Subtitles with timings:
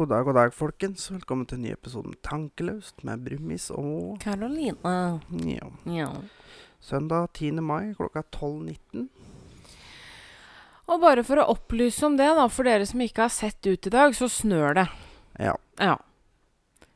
[0.00, 1.10] God dag, god dag, folkens.
[1.10, 4.72] Velkommen til en ny episode med Tankeløst med Brumis og Karoline.
[5.44, 5.66] ja.
[5.92, 6.06] Ja.
[6.80, 7.60] Søndag 10.
[7.60, 9.10] mai klokka 12.19.
[10.88, 13.90] Og bare for å opplyse om det, da, for dere som ikke har sett ut
[13.92, 14.88] i dag, så snør det.
[15.36, 15.58] Ja.
[15.76, 15.98] Ja.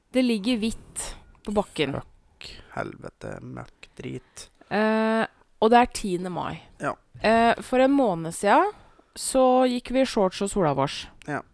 [0.09, 1.09] Det ligger hvitt
[1.45, 2.01] på bakken.
[2.01, 2.51] Fuck,
[2.81, 4.51] helvete, møkk, drit.
[4.73, 5.27] Eh,
[5.61, 6.31] og det er 10.
[6.33, 6.63] mai.
[6.81, 6.97] Ja.
[7.21, 8.73] Eh, for en måned siden
[9.13, 11.03] så gikk vi i shorts og sola vårs.
[11.29, 11.45] Ja.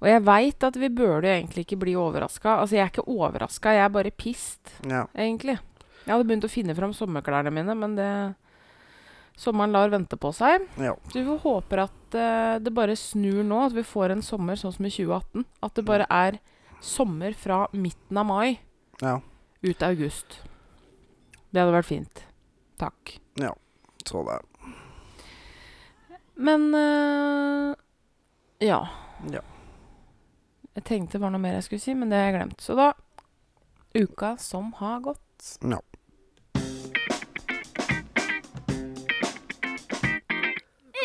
[0.00, 2.60] Og jeg veit at vi burde jo egentlig ikke bli overraska.
[2.62, 5.06] Altså, jeg er ikke overraska, jeg er bare pissed, Ja.
[5.16, 5.58] egentlig.
[6.06, 8.34] Jeg hadde begynt å finne fram sommerklærne mine, men det
[9.38, 10.64] Sommeren lar vente på seg.
[10.82, 10.96] Ja.
[11.12, 14.72] Så vi håper at uh, det bare snur nå, at vi får en sommer sånn
[14.74, 15.44] som i 2018.
[15.62, 16.40] At det bare er
[16.82, 18.58] sommer fra midten av mai
[19.00, 19.20] Ja.
[19.62, 20.40] ut august.
[21.54, 22.24] Det hadde vært fint.
[22.82, 23.20] Takk.
[23.38, 23.52] Ja.
[24.04, 24.40] Så det.
[26.34, 27.74] Men uh,
[28.58, 28.80] ja.
[29.30, 29.40] Ja.
[30.78, 32.60] Jeg tenkte det var noe mer jeg skulle si, men det har jeg glemt.
[32.62, 32.92] Så da
[33.98, 35.48] Uka som har gått.
[35.64, 35.80] Ja.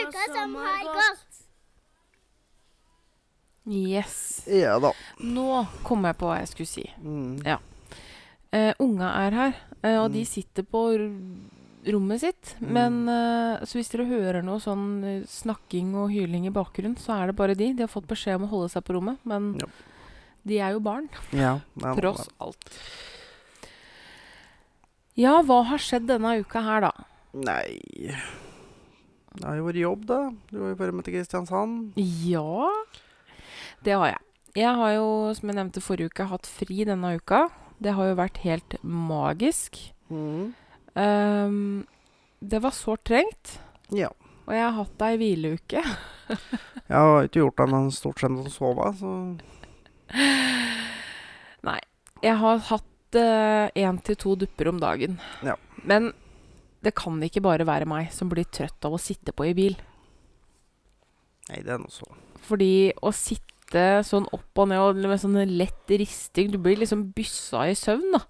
[0.03, 1.29] Uka som har gått.
[3.66, 4.44] Yes.
[4.47, 4.91] Ja da.
[5.23, 6.83] Nå kom jeg på hva jeg skulle si.
[6.99, 7.38] Mm.
[7.47, 7.59] Ja.
[8.53, 10.25] Eh, unga er her, eh, og de Mm.
[10.27, 10.81] sitter på
[11.92, 12.56] rommet sitt.
[12.62, 12.70] Mm.
[12.73, 17.17] Men eh, Så hvis dere hører noe sånn eh, snakking og hyling i bakgrunnen, så
[17.22, 17.72] er det bare de.
[17.73, 19.67] De har fått beskjed om å holde seg på rommet, men Ja.
[20.45, 21.59] de er jo barn, Ja.
[21.84, 22.70] er tross alt.
[25.20, 26.92] Ja, hva har skjedd denne uka her, da?
[27.34, 27.80] Nei
[29.34, 30.20] Det har jo vært jobb, da.
[30.52, 31.94] Du har jo vært med til Kristiansand.
[31.97, 32.69] Ja,
[33.84, 34.22] det har jeg.
[34.53, 37.47] Jeg har jo, som jeg nevnte forrige uke, hatt fri denne uka.
[37.81, 39.80] Det har jo vært helt magisk.
[40.13, 40.53] Mm.
[41.00, 41.86] Ehm,
[42.40, 43.58] det var sårt trengt.
[43.94, 44.09] Ja.
[44.44, 45.84] Og jeg har hatt ei hvileuke.
[46.84, 49.12] Jeg har ikke gjort annet stort sett å sove, så
[51.68, 51.80] Nei.
[52.24, 55.16] Jeg har hatt én til to dupper om dagen.
[55.46, 55.56] Ja.
[55.88, 56.12] Men
[56.84, 59.78] det kan ikke bare være meg som blir trøtt av å sitte på i bil.
[61.50, 62.08] Nei, det er noe så.
[62.44, 67.08] Fordi å sitte sånn opp og ned og med sånn lett risting Du blir liksom
[67.16, 68.24] byssa i søvn, da.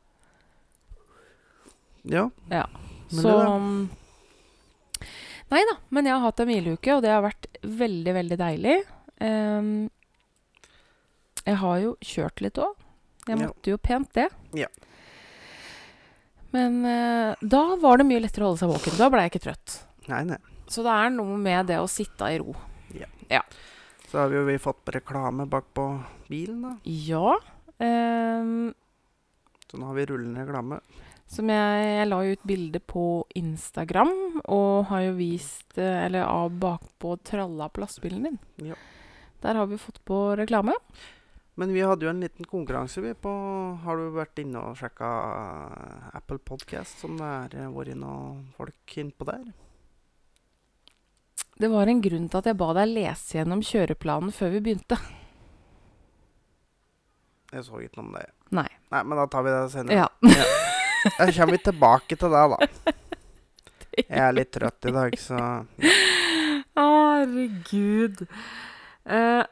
[2.10, 2.30] Ja.
[2.52, 2.66] ja.
[3.14, 3.90] Så um,
[5.54, 8.78] Nei da, men jeg har hatt en hvileuke, og det har vært veldig, veldig deilig.
[9.22, 9.68] Um,
[11.44, 12.74] jeg har jo kjørt litt òg.
[13.28, 13.48] Jeg Ja.
[13.48, 14.30] måtte jo pent det.
[14.58, 14.68] Ja.
[16.54, 18.98] Men uh, da var det mye lettere å holde seg våken.
[19.00, 19.78] Da ble jeg ikke trøtt.
[20.10, 20.40] Nei, nei.
[20.68, 22.56] Så det er noe med det å sitte i ro.
[24.14, 25.84] Så har vi jo vi fått reklame bak på
[26.30, 26.72] bilen, da.
[26.86, 27.32] Ja.
[27.82, 28.70] Um,
[29.66, 30.78] Så nå har vi rullende reklame.
[31.34, 33.06] Som jeg, jeg la jo ut bilde på
[33.40, 34.14] Instagram,
[34.44, 38.40] og har jo vist eh, Eller av bakpå tralla på lastebilen din.
[38.70, 38.78] Ja.
[39.44, 40.76] Der har vi fått på reklame.
[41.56, 43.32] Men vi hadde jo en liten konkurranse vi på
[43.84, 45.10] Har du vært inne og sjekka
[46.18, 49.52] Apple Podcast, som det er eh, vært noen folk innpå der?
[51.54, 54.98] Det var en grunn til at jeg ba deg lese gjennom kjøreplanen før vi begynte.
[57.54, 58.26] Jeg så ikke noe om det.
[58.58, 58.70] Nei.
[58.94, 60.06] Nei, men da tar vi det senere.
[60.06, 60.80] Ja.
[61.04, 62.94] Jeg kommer vi tilbake til det, da.
[64.08, 65.40] Jeg er litt trøtt i dag, så
[66.74, 68.24] Herregud.
[69.06, 69.44] Uh,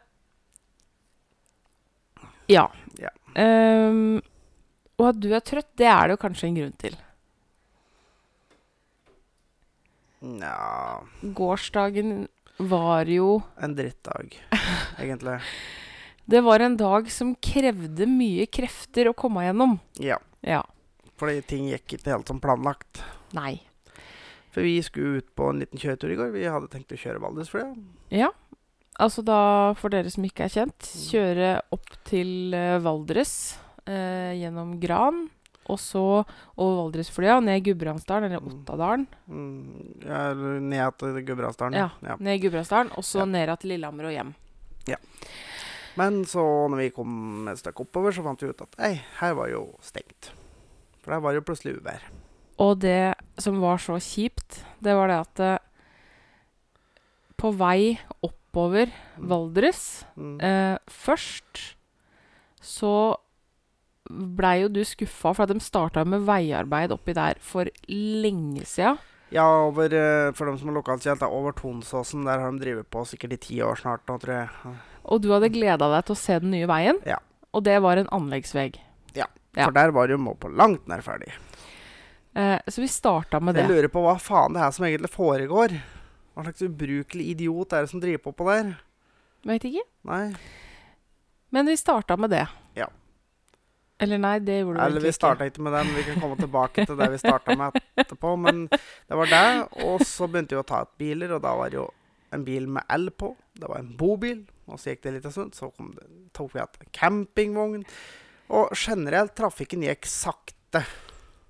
[2.50, 2.66] ja.
[2.98, 3.12] Ja.
[3.38, 4.22] Um,
[4.98, 6.98] og at du er trøtt, det er det jo kanskje en grunn til.
[10.22, 11.02] Nja
[11.38, 12.28] Gårsdagen
[12.62, 14.36] var jo En drittdag,
[15.02, 15.40] egentlig.
[16.32, 19.74] Det var en dag som krevde mye krefter å komme gjennom.
[20.00, 20.20] Ja.
[20.46, 20.62] Ja.
[21.22, 23.04] Fordi ting gikk ikke helt som planlagt.
[23.38, 23.60] Nei.
[24.52, 26.32] For vi skulle ut på en liten kjøretur i går.
[26.34, 27.70] Vi hadde tenkt å kjøre Valdresfløya.
[28.12, 28.32] Ja.
[29.02, 29.38] Altså da,
[29.80, 33.32] for dere som ikke er kjent, kjøre opp til eh, Valdres
[33.88, 35.22] eh, gjennom Gran.
[35.72, 36.02] Og så
[36.60, 38.58] over Valdresflya, ned Gudbrandsdalen, eller Mm.
[38.66, 39.06] Ottadalen.
[39.30, 40.26] Mm, ja,
[40.60, 41.78] ned til Gudbrandsdalen.
[41.80, 41.88] Ja.
[42.04, 42.18] ja.
[42.20, 43.30] Ned Gudbrandsdalen, og så Ja.
[43.30, 44.34] ned til Lillehammer og hjem.
[44.90, 44.98] Ja.
[45.96, 49.34] Men så når vi kom et stykke oppover, så fant vi ut at ei, her
[49.38, 50.32] var jo stengt.
[51.02, 52.04] For der var jo plutselig uvær.
[52.62, 55.58] Og det som var så kjipt, det var det at eh,
[57.42, 60.38] på vei oppover Valdres Mm.
[60.44, 61.76] eh, Først
[62.62, 63.16] så
[64.12, 68.98] blei jo du skuffa for at de starta med veiarbeid oppi der for lenge sia.
[69.32, 72.26] Ja, over, eh, for dem som er lokalkjent, over Tonsåsen.
[72.26, 74.50] Der har de drevet på sikkert i ti år snart nå, tror jeg.
[75.06, 77.00] Og du hadde gleda deg til å se den nye veien.
[77.08, 77.18] Ja.
[77.56, 78.76] Og det var en anleggsvegg.
[79.16, 79.26] Ja.
[79.56, 81.34] For der var jo må på langt nær ferdig.
[82.36, 83.66] Eh, så vi starta med det.
[83.66, 85.76] Jeg lurer på hva faen det er som egentlig foregår.
[86.32, 88.74] Hva slags ubrukelig idiot er det som driver på på der?
[89.48, 89.84] Vet ikke.
[90.08, 90.24] Nei.
[91.52, 92.46] Men vi starta med det.
[92.80, 92.88] Ja.
[94.02, 94.86] Eller nei, det gjorde vi ikke.
[94.88, 97.76] Eller vi starta ikke med den, vi kan komme tilbake til det vi starta med
[98.00, 98.32] etterpå.
[98.40, 99.44] Men det var det.
[99.84, 101.90] Og så begynte vi å ta ut biler, og da var det jo
[102.32, 103.34] en bil med el på.
[103.60, 104.46] Det var en bobil.
[104.72, 106.08] Og så gikk det litt en stund, så kom det,
[106.38, 107.84] tok vi igjen campingvogn.
[108.52, 110.84] Og generelt, trafikken gikk sakte.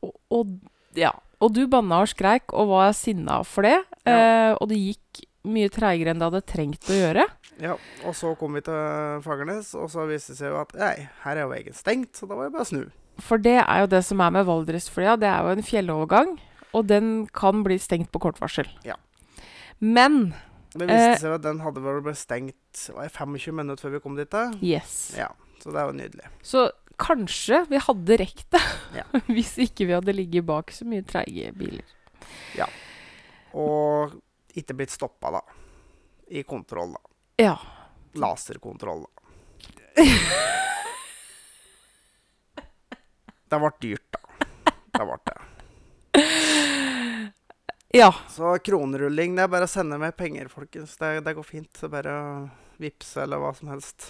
[0.06, 0.56] Og, og,
[0.98, 1.12] ja.
[1.42, 3.80] og du banna og skreik og var sinna for det.
[4.06, 7.25] Eh, og det gikk mye treigere enn det hadde trengt å gjøre.
[7.62, 7.75] Ja,
[8.06, 11.38] Og så kom vi til Fagernes, og så viste det seg jo at nei, her
[11.38, 12.83] er jo veien stengt, så da var det bare å snu.
[13.21, 15.18] For det er jo det som er med Valdresflya.
[15.21, 16.31] Det er jo en fjellovergang,
[16.77, 18.69] og den kan bli stengt på kort varsel.
[18.86, 18.95] Ja.
[19.81, 20.33] Men
[20.74, 21.18] Det viste Eh.
[21.19, 24.30] seg jo at den hadde vel blitt stengt var 25 minutter før vi kom dit.
[24.30, 24.51] da.
[24.62, 25.13] yes.
[25.18, 25.27] Ja,
[25.59, 26.30] Så det er jo nydelig.
[26.42, 26.69] Så
[27.01, 28.62] kanskje vi hadde rekt det
[29.01, 29.06] Ja.
[29.27, 31.88] hvis ikke vi hadde ligget bak så mye treige biler.
[32.57, 32.68] Ja.
[33.57, 34.13] Og
[34.57, 35.42] ikke blitt stoppa, da.
[36.31, 37.01] I kontroll, da.
[37.42, 37.56] Ja.
[38.19, 39.12] Laserkontroll, da.
[43.51, 44.19] Det ble dyrt, da.
[44.95, 45.38] Det ble det.
[47.92, 48.13] Ja.
[48.31, 50.94] Så kronerulling, det er bare å sende meg penger, folkens.
[51.00, 51.71] Det, det går fint.
[51.75, 52.50] Det er bare å
[52.80, 54.07] vippse eller hva som helst.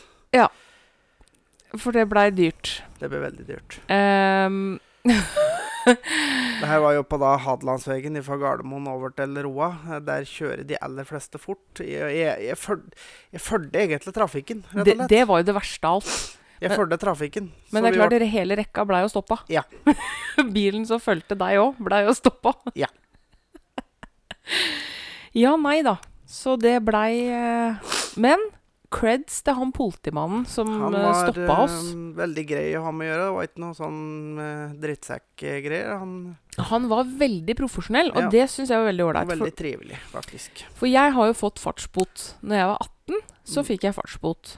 [1.80, 2.82] For det blei dyrt.
[3.00, 3.78] Det ble veldig dyrt.
[3.88, 4.80] Um.
[5.82, 9.72] Det her var jo på da Hadelandsvegen fra Gardermoen over til Roa.
[10.06, 11.64] Der kjører de aller fleste fort.
[11.82, 12.92] Jeg, jeg, jeg, føl-
[13.34, 15.10] jeg følte egentlig trafikken, rett det, og slett.
[15.16, 16.38] det var jo det verste av alt.
[16.62, 17.48] Jeg følte trafikken.
[17.74, 19.40] Men det er klart, dere hele rekka blei jo stoppa.
[19.50, 19.64] Ja.
[20.54, 22.54] Bilen som fulgte deg òg, blei jo stoppa.
[22.78, 22.92] Ja.
[25.34, 25.96] ja, nei da.
[26.30, 28.40] Så det blei eh, Men
[28.92, 31.78] creds til han politimannen som Han eh, var stoppa oss.
[31.94, 33.26] eh, veldig grei å ha med å gjøre.
[33.28, 34.02] Det var ikke noe sånn
[34.40, 36.00] uh, drittsekkgreier.
[36.02, 36.16] Han
[36.72, 38.30] Han var veldig profesjonell, og Ja.
[38.30, 39.32] det syns jeg var veldig var ålreit.
[39.32, 40.66] veldig trivelig, faktisk.
[40.76, 42.36] for jeg har jo fått fartsbot.
[42.44, 43.66] Når jeg var 18, så Mm.
[43.66, 44.58] fikk jeg fartsbot.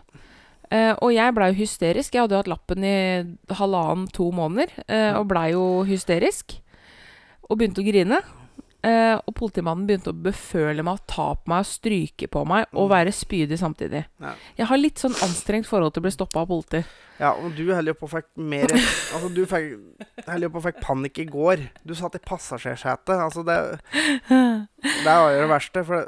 [0.74, 2.12] Uh, og jeg blei jo hysterisk.
[2.14, 6.60] Jeg hadde jo hatt lappen i halvannen-to måneder, uh, og blei jo hysterisk.
[7.50, 8.22] Og begynte å grine.
[8.84, 12.92] Eh, og politimannen begynte å beføle meg, ta på meg, stryke på meg og Mm.
[12.92, 14.06] være spydig samtidig.
[14.20, 14.34] Ja.
[14.58, 16.84] Jeg har litt sånn anstrengt forhold til å bli stoppa av politi.
[17.20, 21.20] Ja, og du holder jo på fikk mer Altså, du holder jo på fikk panikk
[21.20, 21.70] i går.
[21.86, 23.16] Du satt i passasjersetet.
[23.24, 23.80] Altså, det
[24.82, 25.84] Det var jo det verste.
[25.88, 26.08] For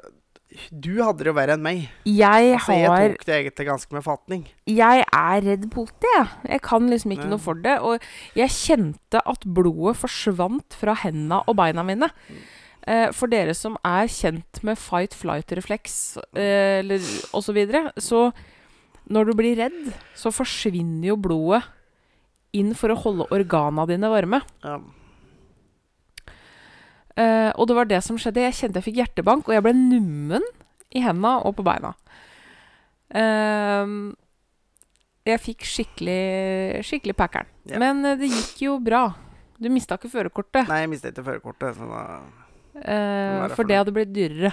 [0.72, 1.90] du hadde det jo verre enn meg.
[2.08, 4.44] Jeg Altså, jeg tok det egentlig ganske med fatning.
[4.68, 6.28] Jeg er redd politi, jeg.
[6.50, 7.32] Jeg kan liksom ikke Ja.
[7.34, 7.80] noe for det.
[7.82, 8.00] Og
[8.36, 12.10] jeg kjente at blodet forsvant fra hendene og beina mine.
[12.30, 12.36] Eh,
[13.18, 15.96] for dere som er kjent med fight-flight-refleks
[16.38, 17.02] eh, eller
[17.34, 18.20] osv., så, videre, så
[19.10, 21.64] når du blir redd, så forsvinner jo blodet
[22.56, 24.40] inn for å holde organa dine varme.
[24.64, 24.78] Ja.
[27.16, 28.44] Eh, og det var det som skjedde.
[28.44, 30.46] Jeg kjente jeg fikk hjertebank, og jeg ble nummen
[30.96, 31.94] i henda og på beina.
[33.16, 33.94] Eh,
[35.26, 37.52] jeg fikk skikkelig skikkelig packeren.
[37.70, 37.80] Ja.
[37.82, 39.08] Men eh, det gikk jo bra.
[39.56, 40.68] Du mista ikke førerkortet.
[40.68, 41.78] Nei, jeg mistet ikke førerkortet.
[41.78, 42.04] Så da,
[42.84, 44.52] eh, for det hadde blitt dyrere.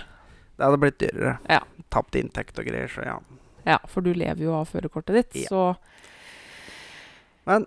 [0.57, 1.37] det hadde blitt dyrere.
[1.51, 1.61] Ja.
[1.93, 3.19] Tapt inntekt og greier, så ja.
[3.67, 5.49] Ja, for du lever jo av førerkortet ditt, Ja.
[5.49, 5.77] så
[7.47, 7.67] Men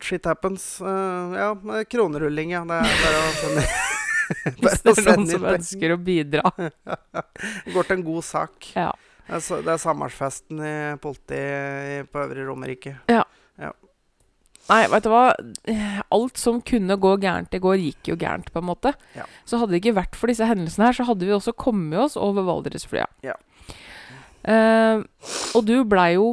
[0.00, 0.80] shit happens.
[0.80, 2.64] Uh, ja, kronerulling, ja.
[2.64, 3.64] Det er bare å sende
[4.62, 6.42] hvis det er noen som ønsker å bidra.
[7.74, 8.70] Går til en god sak.
[8.76, 8.90] Ja.
[9.28, 12.96] Det er, det er samarbeidsfesten i politiet på Øvre Romerike.
[14.68, 15.24] Nei, vet du hva?
[16.14, 18.94] Alt som kunne gå gærent i går, gikk jo gærent, på en måte.
[19.18, 19.26] Ja.
[19.48, 22.16] Så hadde det ikke vært for disse hendelsene her, så hadde vi også kommet oss
[22.20, 23.08] over Valdresflya.
[23.26, 23.34] Ja.
[24.42, 25.02] Uh,
[25.54, 26.32] og du blei jo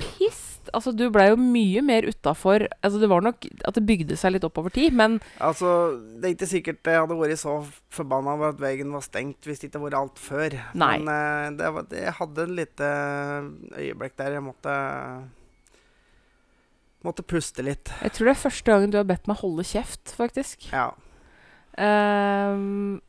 [0.00, 0.70] pissed.
[0.76, 4.34] Altså, du blei jo mye mer utafor Altså, det var nok at det bygde seg
[4.36, 7.56] litt opp over tid, men Altså, Det er ikke sikkert jeg hadde vært så
[7.92, 10.56] forbanna over at veien var stengt hvis det ikke hadde vært alt før.
[10.78, 10.94] Nei.
[11.00, 12.90] Men uh, det var, det, jeg hadde en lite
[13.82, 14.76] øyeblikk der jeg måtte
[17.06, 17.88] Måtte puste litt.
[18.02, 20.66] jeg tror det er første gangen du har bedt meg holde kjeft, faktisk.
[20.72, 20.90] Ja.
[21.80, 23.00] Um,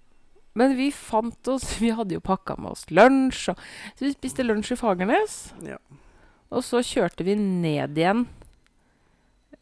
[0.53, 3.49] men vi fant oss Vi hadde jo pakka med oss lunsj.
[3.51, 3.65] Og,
[3.97, 5.41] så vi spiste lunsj i Fagernes.
[5.67, 5.79] ja.
[6.51, 8.25] Og så kjørte vi ned igjen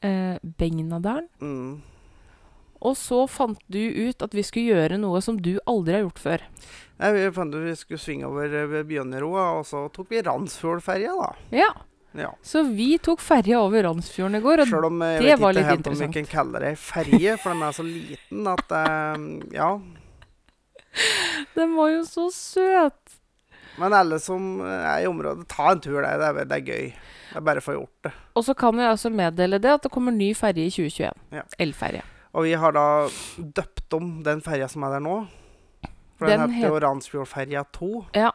[0.01, 1.27] eh, Begnadalen.
[1.38, 1.75] Mm.
[2.79, 6.24] Og så fant du ut at vi skulle gjøre noe som du aldri har gjort
[6.24, 6.45] før.
[6.98, 11.13] Nei, vi fant ut vi skulle svinge over eh, Bjørneroa, og så tok vi Randsfjordferja,
[11.19, 11.29] da.
[11.59, 11.69] Ja,
[12.18, 12.32] Ja.
[12.42, 14.63] Så vi tok ferja over Randsfjorden i går.
[14.63, 17.54] Og Sjøl om jeg det vet ikke helt om vi kan kalle det ferje, for
[17.54, 19.70] den er så liten at eh, Ja.
[21.58, 23.20] den var jo så søt!
[23.80, 26.18] Men alle som er i området, ta en tur der.
[26.20, 26.88] Det er, det er gøy.
[27.30, 28.12] Det er bare å få gjort det.
[28.36, 31.22] Og så kan jeg altså meddele det at det kommer ny ferje i 2021.
[31.38, 31.46] Ja.
[31.62, 32.01] Elferje.
[32.34, 32.88] Og vi har da
[33.38, 35.16] døpt om den ferja som er der nå.
[36.20, 37.92] For den, Den heter jo Randsfjordferja 2.
[38.18, 38.34] Ja.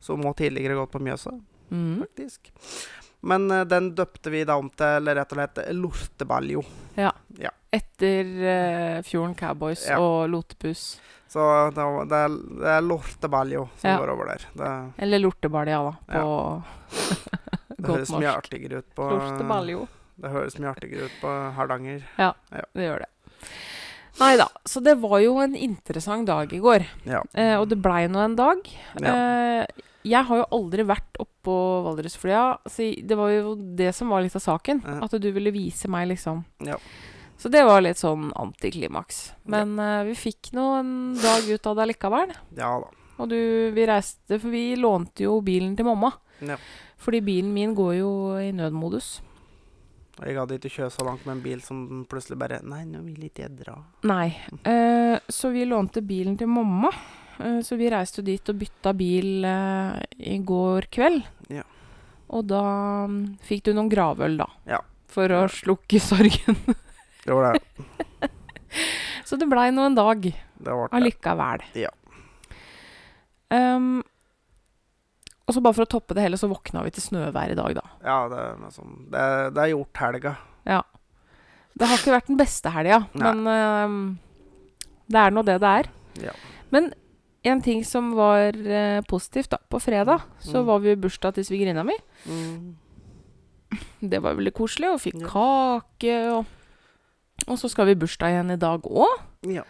[0.00, 1.34] Som må tidligere gått på Mjøsa.
[1.70, 2.00] Mm.
[2.04, 2.52] faktisk.
[3.26, 6.62] Men uh, den døpte vi da om til rett og slett Lortebaljo.
[7.76, 9.98] Etter uh, Fjorden Cowboys Ja.
[10.00, 11.00] og Lotepus.
[11.28, 11.42] Så
[11.74, 13.96] det, det, er, det er Lortebaljo som Ja.
[13.98, 14.46] går over der.
[14.54, 14.70] Det,
[15.02, 16.62] Eller Lortebalja, da, på
[17.68, 19.86] det godt høres mye artigere ut på Lortebaljo.
[20.16, 22.06] Det høres mye artigere ut på Hardanger.
[22.16, 23.10] Det gjør det.
[24.16, 24.46] Nei da.
[24.64, 26.86] Så det var jo en interessant dag i går.
[27.04, 27.20] Ja.
[27.36, 28.62] Eh, og det blei nå en dag.
[29.02, 29.12] ja.
[29.12, 34.24] Eh, jeg har jo aldri vært oppå Valdresflya, så det var jo det som var
[34.24, 34.82] litt av saken.
[34.86, 34.98] Ja.
[35.06, 36.44] At du ville vise meg, liksom.
[36.66, 36.78] Ja.
[37.36, 39.34] Så det var litt sånn antiklimaks.
[39.52, 42.32] Men eh, vi fikk nå en dag ut av det likevel.
[42.56, 42.92] ja da.
[43.16, 43.38] Og du,
[43.72, 46.10] vi reiste, for vi lånte jo bilen til mamma.
[46.44, 46.58] Ja.
[47.00, 48.10] Fordi bilen min går jo
[48.40, 49.20] i nødmodus.
[50.16, 53.02] Og Jeg hadde ikke kjørt så langt med en bil som plutselig bare Nei, nå
[53.04, 53.76] vil ikke jeg dra.
[54.08, 54.30] Nei.
[54.64, 56.92] Uh, så vi lånte bilen til mamma.
[57.42, 59.98] Eh, så vi reiste jo dit og bytta bil eh,
[60.32, 61.22] i går kveld.
[61.52, 61.64] Ja.
[62.34, 62.62] Og da
[63.10, 64.48] mm, fikk du noen gravøl, da.
[64.68, 64.80] Ja.
[65.12, 66.58] For å slukke sorgen.
[67.26, 68.30] Det var det.
[69.28, 70.96] så det blei nå en dag Det var det.
[70.98, 71.64] allikevel.
[71.78, 71.92] Ja.
[73.50, 74.00] Um,
[75.46, 77.76] og så bare for å toppe det hele, så våkna vi til snøvær i dag,
[77.78, 77.84] da.
[78.02, 79.24] Ja, det er, sånn- det,
[79.54, 80.34] det er gjort helga.
[81.76, 83.96] Det har ikke vært den beste helga, men um,
[85.12, 85.88] det er nå det det er.
[86.24, 86.32] Ja.
[86.72, 86.88] Men
[87.44, 89.58] en ting som var eh, positivt, da.
[89.70, 90.66] På fredag så Mm.
[90.66, 91.94] var vi i bursdag til svigerinna mi.
[92.26, 92.74] Mm.
[94.00, 95.28] Det var veldig koselig, og fikk Ja.
[95.28, 96.46] kake og
[97.48, 99.62] Og så skal vi i bursdag igjen i dag òg, Ja.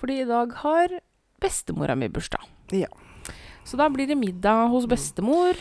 [0.00, 0.88] fordi i dag har
[1.38, 2.40] bestemora mi bursdag.
[2.72, 2.86] Ja.
[3.66, 4.88] Så da blir det middag hos Mm.
[4.90, 5.56] bestemor.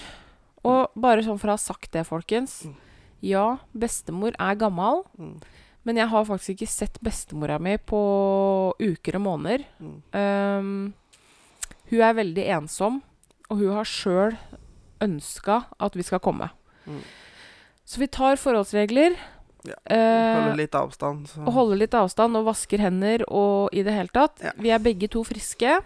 [0.64, 2.64] Og bare sånn for å ha sagt det, folkens.
[2.66, 2.76] Mm.
[3.22, 5.42] Ja, bestemor er gammel, Mm.
[5.84, 9.66] men jeg har faktisk ikke sett bestemora mi på uker og måneder.
[9.82, 10.02] Mm.
[10.14, 10.94] Um,
[11.92, 13.02] hun er veldig ensom,
[13.50, 14.38] og hun har sjøl
[15.06, 16.50] ønska at vi skal komme.
[16.88, 17.02] Mm.
[17.86, 19.16] Så vi tar forholdsregler.
[19.66, 21.28] Ja, eh, Holde litt avstand.
[21.30, 21.42] Så.
[21.42, 24.42] og holder litt avstand og vasker hender og i det hele tatt.
[24.42, 24.52] Ja.
[24.62, 25.80] Vi er begge to friske.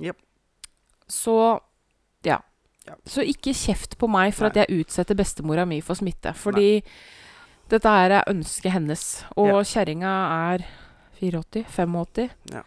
[0.00, 0.16] Yep.
[1.08, 1.36] Så
[2.24, 2.38] ja.
[2.86, 2.94] Ja.
[3.06, 4.50] Så ikke kjeft på meg for Nei.
[4.50, 6.32] at jeg utsetter bestemora mi for smitte.
[6.34, 6.82] Fordi
[7.70, 9.24] dette her er ønsket hennes.
[9.36, 9.62] Og Ja.
[9.62, 10.12] kjerringa
[10.54, 10.64] er
[11.20, 11.64] 84?
[11.68, 12.30] 85?
[12.52, 12.62] Ja.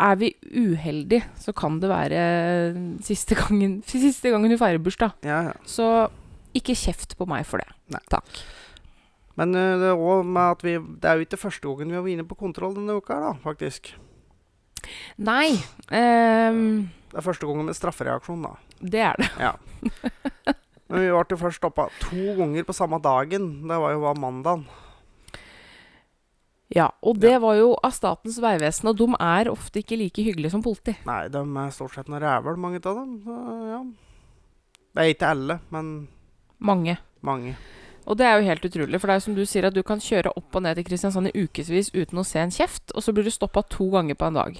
[0.00, 2.22] Er vi uheldige, så kan det være
[3.04, 5.14] siste gangen, siste gangen du feirer bursdag.
[5.26, 5.54] Ja, ja.
[5.68, 6.08] Så
[6.56, 7.68] ikke kjeft på meg for det.
[7.92, 8.00] Nei.
[8.12, 8.40] Takk.
[9.40, 12.04] Men eh, det er med at vi Det er jo ikke første gangen vi har
[12.04, 13.94] vært inne på kontroll denne uka, da, faktisk.
[15.22, 15.54] Nei.
[15.88, 18.56] Um, Det er første gangen med straffereaksjon, da.
[18.80, 19.30] det er det.
[19.40, 19.52] Ja.
[20.92, 23.62] Men vi ble først stoppa to ganger på samme dagen.
[23.68, 24.66] Det var jo mandagen.
[26.72, 30.54] Ja, og det var jo av Statens vegvesen, og de er ofte ikke like hyggelige
[30.54, 30.94] som politi.
[31.04, 33.18] Nei, de er stort sett noen rævel, mange av dem.
[33.26, 33.36] Så
[33.68, 33.80] ja.
[34.92, 35.92] Det er ikke alle, men
[36.62, 36.96] Mange.
[37.20, 37.56] mange.
[38.06, 39.82] Og det er jo helt utrolig, for det er jo som du sier at du
[39.86, 43.04] kan kjøre opp og ned til Kristiansand i ukevis uten å se en kjeft, og
[43.04, 44.58] så blir du stoppa to ganger på en dag.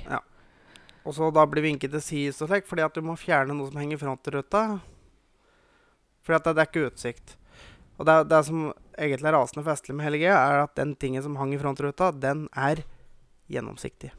[1.03, 3.67] Og så da blir vinket til sides og slik, fordi at du må fjerne noe
[3.73, 4.63] som henger i frontruta.
[6.23, 7.35] Fordi at det er ikke utsikt.
[7.99, 11.23] Og det, det som egentlig er rasende festlig med hele greia, er at den tingen
[11.23, 12.83] som hang i frontruta, den er
[13.51, 14.11] gjennomsiktig.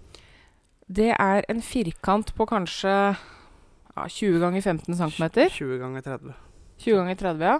[0.93, 5.29] Det er en firkant på kanskje ja, 20 ganger 15 cm.
[5.49, 6.33] 20 ganger 30.
[6.83, 7.59] 20 ganger 30, ja.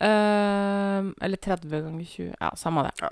[0.00, 2.92] Uh, eller 30 ganger 20 Ja, samme det.
[3.02, 3.10] Ja,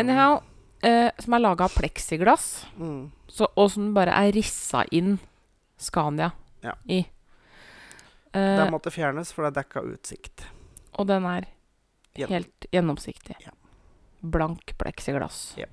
[0.00, 0.42] Anyhow,
[0.84, 3.10] uh, som er laga av pleksiglass, Mm.
[3.28, 5.18] så, og som bare er rissa inn
[5.78, 6.72] Scania Ja.
[6.88, 7.06] i.
[8.34, 10.44] Uh, Den måtte fjernes, for det dekka utsikt.
[10.98, 11.46] og den er
[12.18, 13.36] Gjennom- helt gjennomsiktig.
[13.46, 13.52] Ja.
[14.22, 15.54] Blank pleksiglass.
[15.60, 15.66] Ja.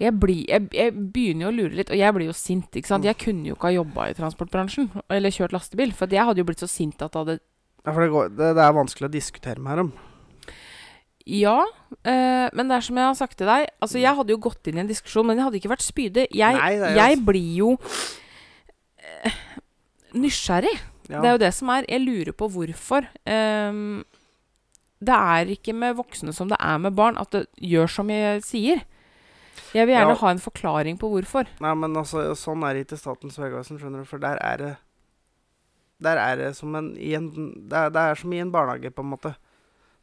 [0.00, 2.70] Jeg, blir, jeg, jeg begynner jo å lure litt, og jeg blir jo sint.
[2.74, 3.04] ikke sant?
[3.04, 3.10] Mm.
[3.12, 6.46] Jeg kunne jo ikke ha jobba i transportbransjen eller kjørt lastebil, for jeg hadde jo
[6.48, 7.36] blitt så sint at det hadde
[7.84, 9.92] Ja, for det, går, det, det er vanskelig å diskutere med om
[11.26, 13.68] Ja, øh, men det er som jeg har sagt til deg.
[13.84, 16.24] Altså, Jeg hadde jo gått inn i en diskusjon, men jeg hadde ikke vært spydig.
[16.34, 19.36] Jeg, Nei, jeg blir jo øh,
[20.18, 20.74] nysgjerrig.
[21.10, 21.20] Ja.
[21.20, 21.86] Det er jo det som er.
[21.90, 23.06] Jeg lurer på hvorfor.
[23.28, 24.02] Ehm,
[25.02, 28.42] det er ikke med voksne som det er med barn, at det gjør som jeg
[28.46, 28.82] sier.
[29.72, 30.20] Jeg vil gjerne Ja.
[30.20, 31.48] ha en forklaring på hvorfor.
[31.60, 34.08] Nei, men altså, sånn er det ikke Statens vegvesen, skjønner du.
[34.08, 34.76] For der er det
[36.02, 37.28] Der er det som en, i en
[37.70, 39.36] det, er, det er som i en barnehage, på en måte.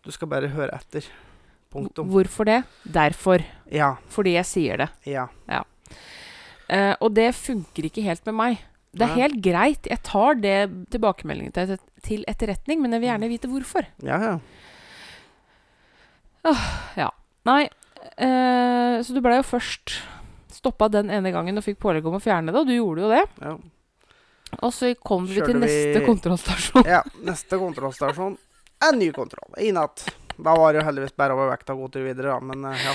[0.02, 1.04] Du skal bare høre etter.
[1.70, 2.08] Punktum.
[2.08, 2.64] Hvorfor det?
[2.88, 3.44] Derfor.
[3.70, 3.96] Ja.
[4.08, 4.88] Fordi jeg sier det.
[5.06, 5.28] Ja.
[6.70, 8.64] Eh, og det funker ikke helt med meg.
[8.96, 9.28] Det er ja.
[9.28, 9.86] helt greit.
[9.92, 10.56] Jeg tar det
[10.90, 11.76] tilbakemeldingen til,
[12.06, 13.86] til etterretning, men jeg vil gjerne vite hvorfor.
[14.02, 14.38] Ja, ja.
[16.46, 17.64] Nei,
[18.20, 19.98] eh, så du blei jo først
[20.54, 23.12] stoppa den ene gangen og fikk pålegg om å fjerne det, og du gjorde jo
[23.14, 23.26] det.
[23.46, 23.58] ja.
[24.66, 26.86] Og så kom vi Kjørte til neste vi- kontrollstasjon.
[26.90, 28.38] Ja, neste kontrollstasjon.
[28.82, 29.52] En ny kontroll.
[29.62, 30.08] I natt.
[30.42, 32.40] Da var det jo heldigvis bare over vekta og god tur videre, da.
[32.42, 32.94] Men eh, ja.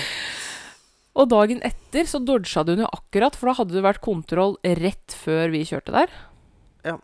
[1.15, 4.57] Og dagen etter så dodga du den jo akkurat, for da hadde det vært kontroll
[4.65, 6.11] rett før vi kjørte der.
[6.83, 6.97] Ja.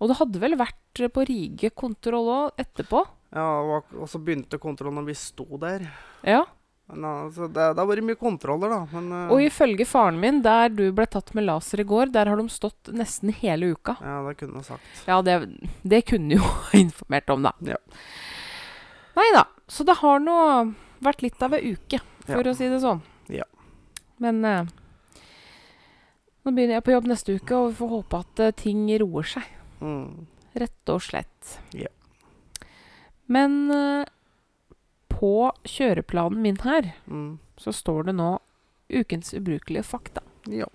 [0.00, 3.04] Og det hadde vel vært på Rige kontroll òg etterpå?
[3.36, 5.84] Ja og og så begynte kontrollen når vi sto der.
[6.26, 6.44] Ja.
[6.86, 8.76] Men, altså, det, det har vært mye kontroller, da.
[8.92, 12.30] Men uh, Og ifølge faren min, der du ble tatt med laser i går, der
[12.30, 13.96] har de stått nesten hele uka.
[13.98, 15.00] Ja, det kunne jeg sagt.
[15.08, 15.34] Ja, det,
[15.82, 16.46] det kunne jo
[16.84, 17.52] informert om, da.
[17.74, 17.80] Ja.
[19.18, 19.42] Nei da.
[19.66, 20.36] Så det har nå
[21.02, 22.52] vært litt av ei uke, for Ja.
[22.52, 23.02] å si det sånn.
[23.34, 23.48] Ja.
[24.22, 24.70] Men uh,
[26.46, 29.26] nå begynner jeg på jobb neste uke, og vi får håpe at uh, ting roer
[29.34, 29.50] seg.
[29.82, 30.26] Mm.
[30.62, 31.56] Rett og slett.
[31.74, 31.90] Ja.
[33.26, 34.04] Men eh,
[35.08, 37.38] på kjøreplanen min her Mm.
[37.58, 38.38] så står det nå
[38.90, 40.22] ukens ubrukelige fakta.
[40.46, 40.66] Ja.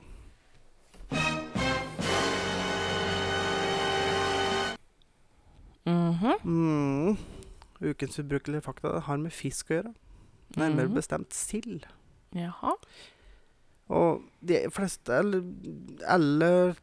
[5.85, 6.33] Mhm.
[6.43, 7.17] Mm.
[7.81, 9.93] Ukens ubrukelige fakta har med fisk å gjøre.
[10.57, 10.93] Nærmere Mhm.
[10.95, 11.85] bestemt sild.
[12.35, 12.73] Jaha.
[13.89, 15.43] Og de fleste, eller
[16.07, 16.75] alle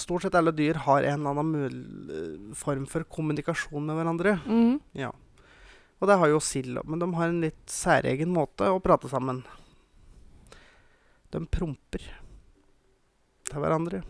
[0.00, 4.38] Stort sett alle dyr har en eller annen mul form for kommunikasjon med hverandre.
[4.46, 4.78] Mm.
[4.96, 5.10] Ja.
[6.00, 9.42] Og det har jo sild men de har en litt særegen måte å prate sammen.
[11.30, 12.06] De promper
[13.50, 14.00] til hverandre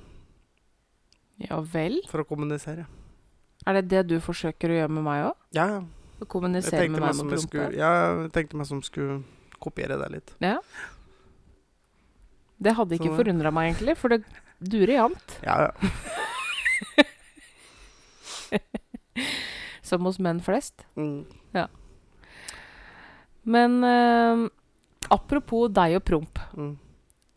[1.41, 1.99] Ja vel.
[2.09, 2.87] for å kommunisere.
[3.67, 5.37] Er det det du forsøker å gjøre med meg òg?
[5.57, 5.83] Ja, ja.
[6.21, 7.67] Å kommunisere med meg med prompe?
[7.77, 7.91] ja,
[8.23, 9.23] jeg tenkte meg som skulle
[9.61, 10.33] kopiere det litt.
[10.45, 10.59] Ja.
[12.61, 14.21] Det hadde ikke forundra meg, egentlig, for det
[14.61, 15.39] durer jevnt.
[15.45, 15.73] Ja, ja.
[19.83, 20.87] Som hos menn flest.
[20.95, 21.27] Mm.
[23.43, 24.47] Men eh,
[25.09, 26.39] apropos deg og promp.
[26.55, 26.75] Mm.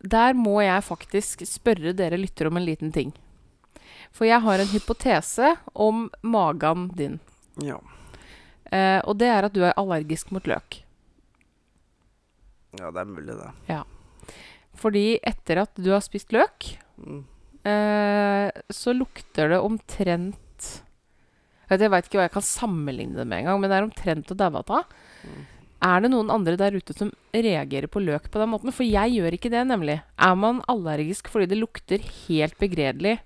[0.04, 3.14] Der må jeg faktisk spørre dere lyttere om en liten ting.
[4.14, 7.20] For jeg har en hypotese om magen din.
[7.64, 7.80] ja.
[8.74, 10.80] Eh, og det er at du er allergisk mot løk.
[12.80, 13.52] Ja, det er mulig, det.
[13.70, 13.84] Ja.
[14.74, 16.72] Fordi etter at du har spist løk,
[17.64, 20.40] Eh, så lukter det omtrent
[21.72, 24.38] Jeg veit ikke hva jeg kan sammenligne det med engang, men det er omtrent å
[24.38, 24.92] daue av.
[25.24, 25.40] Mm.
[25.84, 28.72] Er det noen andre der ute som reagerer på løk på den måten?
[28.76, 29.98] For jeg gjør ikke det, nemlig.
[30.22, 33.18] Er man allergisk fordi det lukter helt begredelig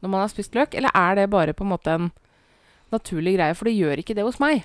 [0.00, 2.08] når man har spist løk, eller er det bare på en måte en
[2.94, 3.54] naturlig greie?
[3.58, 4.64] For det gjør ikke det hos meg.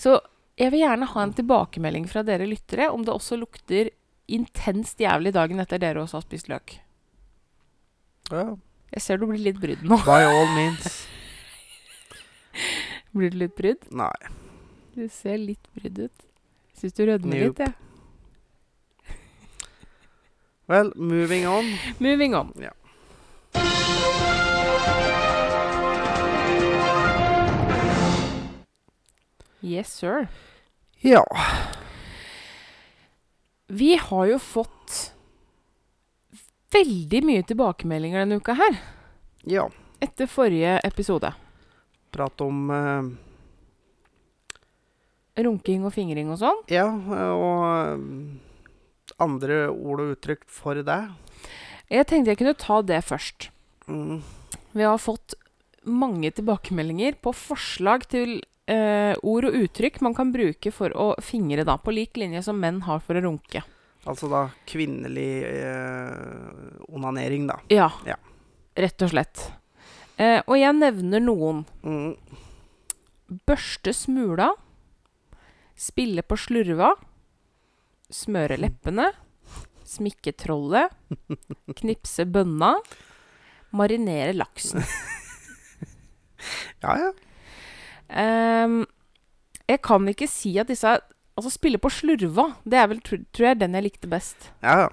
[0.00, 0.18] Så
[0.60, 3.92] jeg vil gjerne ha en tilbakemelding fra dere lyttere om det også lukter
[4.36, 6.68] intenst jævlig dagen etter dere også har spist løk.
[8.30, 8.44] Ja.
[8.94, 9.96] Jeg ser du blir litt brydd nå.
[10.06, 10.86] By all means.
[13.14, 13.82] Blir du litt brydd?
[13.90, 14.18] Nei.
[14.94, 16.18] Du ser litt brydd ut.
[16.78, 17.48] Syns du rødmer Nope.
[17.48, 17.74] litt, jeg.
[20.70, 21.66] Well, moving on.
[21.98, 22.52] Moving on.
[22.62, 22.70] Ja.
[29.62, 30.28] Yes, sir.
[31.00, 31.24] Ja.
[33.70, 35.12] Vi har jo fått
[36.74, 38.78] veldig mye tilbakemeldinger denne uka her.
[39.46, 39.68] Ja.
[40.02, 41.30] Etter forrige episode.
[42.10, 43.10] Prat om eh,
[45.44, 46.64] Runking og fingring og sånn.
[46.72, 51.00] Ja, og eh, andre ord og uttrykk for det.
[51.90, 53.50] Jeg tenkte jeg kunne ta det først.
[53.86, 54.20] Mm.
[54.74, 55.38] Vi har fått
[55.86, 61.64] mange tilbakemeldinger på forslag til eh, ord og uttrykk man kan bruke for å fingre,
[61.66, 63.62] da, på lik linje som menn har for å runke.
[64.08, 67.58] Altså da kvinnelig eh, onanering, da.
[67.68, 68.16] Ja, Ja.
[68.80, 69.42] rett og slett.
[70.20, 71.64] Eh, og jeg nevner noen.
[71.84, 72.14] Mm.
[73.48, 74.50] Børste smula.
[75.80, 76.94] Spille på slurva.
[78.10, 79.10] Smøre leppene.
[79.86, 80.92] Smikke trollet.
[81.80, 82.74] Knipse bønna.
[83.76, 84.82] Marinere laksen.
[86.82, 87.10] Ja, ja.
[88.10, 88.84] Ehm,
[89.68, 90.98] jeg kan ikke si at disse
[91.38, 94.50] Altså, spille på slurva, det er vel, tr tror jeg, den jeg likte best.
[94.60, 94.88] Ja, ja.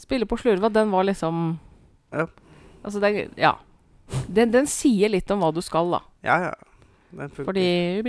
[0.00, 1.60] Spille på slurva, den var liksom
[2.10, 2.26] Ja.
[2.82, 3.52] Altså, det Ja.
[4.26, 6.00] Den, den sier litt om hva du skal, da.
[6.24, 6.54] Ja, ja.
[7.12, 7.44] Den funker.
[7.44, 8.02] Fordi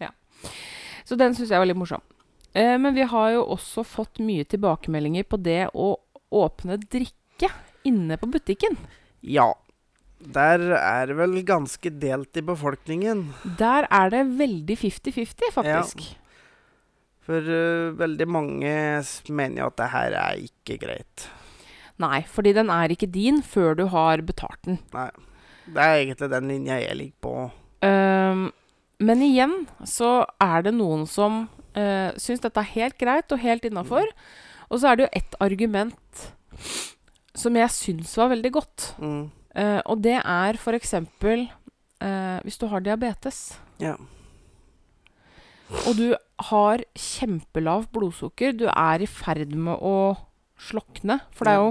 [0.00, 0.10] Ja.
[1.04, 2.00] Så den syns jeg var litt morsom.
[2.54, 5.96] Eh, men vi har jo også fått mye tilbakemeldinger på det å
[6.32, 7.50] åpne drikke
[7.84, 8.78] inne på butikken.
[9.20, 9.52] Ja.
[10.34, 13.26] Der er det vel ganske delt i befolkningen.
[13.58, 16.04] Der er det veldig 50-50, faktisk.
[16.04, 16.20] Ja.
[17.24, 18.72] For uh, veldig mange
[19.32, 21.28] mener jo at det her er ikke greit.
[22.02, 24.80] Nei, fordi den er ikke din før du har betalt den.
[24.96, 25.10] Nei.
[25.64, 27.34] Det er egentlig den linja jeg ligger på.
[27.84, 28.50] Um,
[29.00, 29.54] men igjen
[29.88, 34.10] så er det noen som uh, syns dette er helt greit og helt innafor.
[34.68, 36.26] Og så er det jo ett argument
[37.34, 38.90] som jeg syns var veldig godt.
[39.00, 39.24] Mm.
[39.54, 40.94] Eh, og det er f.eks.
[42.04, 43.94] Uh, hvis du har diabetes, Ja.
[45.86, 46.14] og du
[46.50, 50.16] har kjempelavt blodsukker, du er i ferd med å
[50.60, 51.20] slokne.
[51.32, 51.70] For det er jo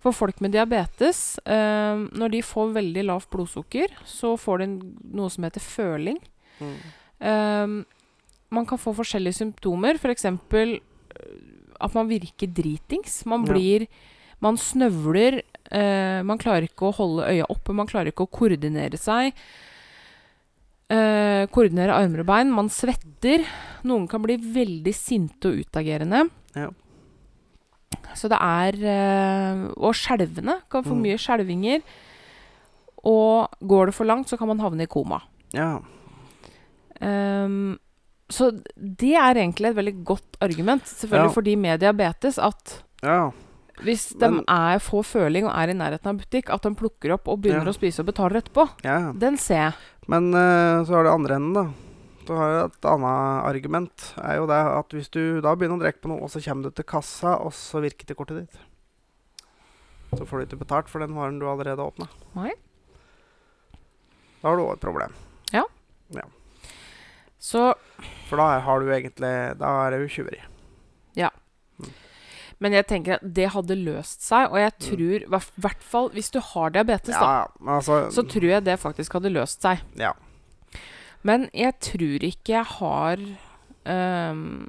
[0.00, 4.68] for folk med diabetes uh, Når de får veldig lavt blodsukker, så får de
[5.16, 6.20] noe som heter føling.
[6.60, 7.84] Mm.
[8.50, 10.24] Man kan få forskjellige symptomer, f.eks.
[10.24, 13.24] at man virker dritings.
[13.24, 13.86] Man Ja.
[14.40, 15.42] Man snøvler.
[15.70, 19.32] Eh, man klarer ikke å holde øya oppe, man klarer ikke å koordinere seg.
[20.90, 22.48] Uh, koordinere armer og bein.
[22.50, 23.44] Man svetter.
[23.86, 26.24] Noen kan bli veldig sinte og utagerende.
[26.58, 26.66] Ja.
[28.18, 30.56] Så det er uh, Og skjelvende.
[30.68, 31.02] Kan få Mm.
[31.06, 31.82] mye skjelvinger.
[33.06, 35.22] Og går det for langt, så kan man havne i koma.
[35.54, 35.78] ja.
[37.00, 37.78] Um,
[38.30, 41.32] så det er egentlig et veldig godt argument, selvfølgelig Ja.
[41.32, 43.30] for de med diabetes, at Ja.
[43.84, 47.12] Hvis de Men- er, får føling og er i nærheten av butikk, at de plukker
[47.14, 47.72] opp og begynner Ja.
[47.72, 48.68] å spise og betaler etterpå.
[48.84, 49.12] ja.
[49.12, 49.74] Den ser jeg.
[50.08, 51.72] Men uh, så har du andre enden, da.
[52.26, 54.14] Du har et annet argument.
[54.22, 56.64] er jo det at Hvis du da begynner å drikke på noe, og så kommer
[56.64, 58.58] du til kassa, og så virker ikke kortet ditt
[60.18, 62.06] Så får du ikke betalt for den varen du allerede åpna.
[64.42, 65.12] Da har du òg et problem.
[65.52, 65.64] Ja.
[66.10, 66.22] ja.
[67.38, 67.74] Så,
[68.28, 70.40] For da har du egentlig Da er det jo tjuveri.
[72.60, 74.80] Men jeg tenker at det hadde løst seg, og jeg Mm.
[74.86, 78.64] tror, i hvert- hvert fall hvis du har diabetes, Ja, da, altså så tror jeg
[78.64, 79.80] det faktisk hadde løst seg.
[79.96, 80.12] Ja.
[81.22, 83.16] Men jeg tror ikke jeg har
[83.86, 84.68] um,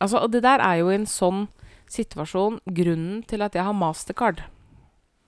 [0.00, 1.48] Altså, det der er jo i en sånn
[1.86, 4.40] situasjon grunnen til at jeg har mastercard.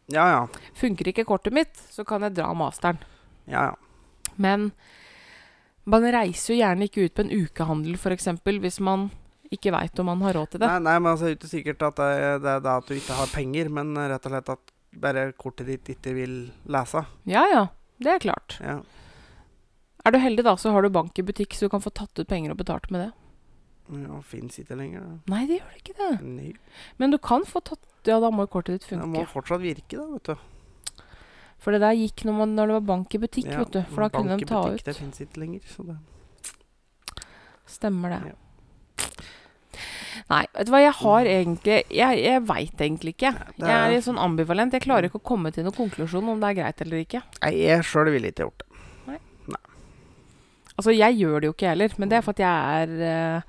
[0.09, 0.47] Ja, ja.
[0.75, 2.99] Funker ikke kortet mitt, så kan jeg dra masteren.
[3.47, 3.75] Ja, ja.
[4.39, 4.73] Men
[5.85, 9.11] man reiser jo gjerne ikke ut på en ukehandel, f.eks., hvis man
[9.53, 10.69] ikke veit om man har råd til det.
[10.71, 12.11] Nei, nei, men altså, ikke sikkert at det,
[12.45, 15.69] det er da at du ikke har penger, men rett og slett at bare kortet
[15.71, 16.35] ditt ikke vil
[16.69, 17.05] lese.
[17.29, 17.63] Ja ja,
[18.03, 18.59] det er klart.
[18.61, 18.81] Ja.
[20.05, 22.19] Er du heldig, da, så har du bank i butikk, så du kan få tatt
[22.19, 23.11] ut penger og betalt med det.
[24.03, 25.01] ja Fins ikke lenger.
[25.07, 25.35] da.
[25.35, 26.13] Nei, det gjør det ikke det.
[26.27, 26.53] Nei.
[26.99, 29.05] Men du kan få tatt Ja, da må jo kortet ditt funke.
[29.07, 31.05] Det må fortsatt virke, da, vet du.
[31.63, 33.83] For det der gikk når, man, når det var bank i butikk, Ja, vet du.
[33.93, 34.89] For da bank kunne i de ta butikk, ut.
[34.91, 35.69] Det fins ikke lenger.
[35.71, 35.99] Så det.
[37.71, 38.21] Stemmer det.
[38.33, 38.42] Ja.
[40.31, 43.33] Nei, vet du hva, jeg har egentlig Jeg, jeg veit egentlig ikke.
[43.59, 44.73] det Jeg er er- litt sånn ambivalent.
[44.73, 47.23] Jeg klarer ikke å komme til noen konklusjon om det er greit eller ikke.
[47.43, 48.69] Nei, jeg sjøl ville ikke gjort det.
[50.73, 53.43] Altså, jeg gjør det jo ikke heller, men det er for at jeg er eh,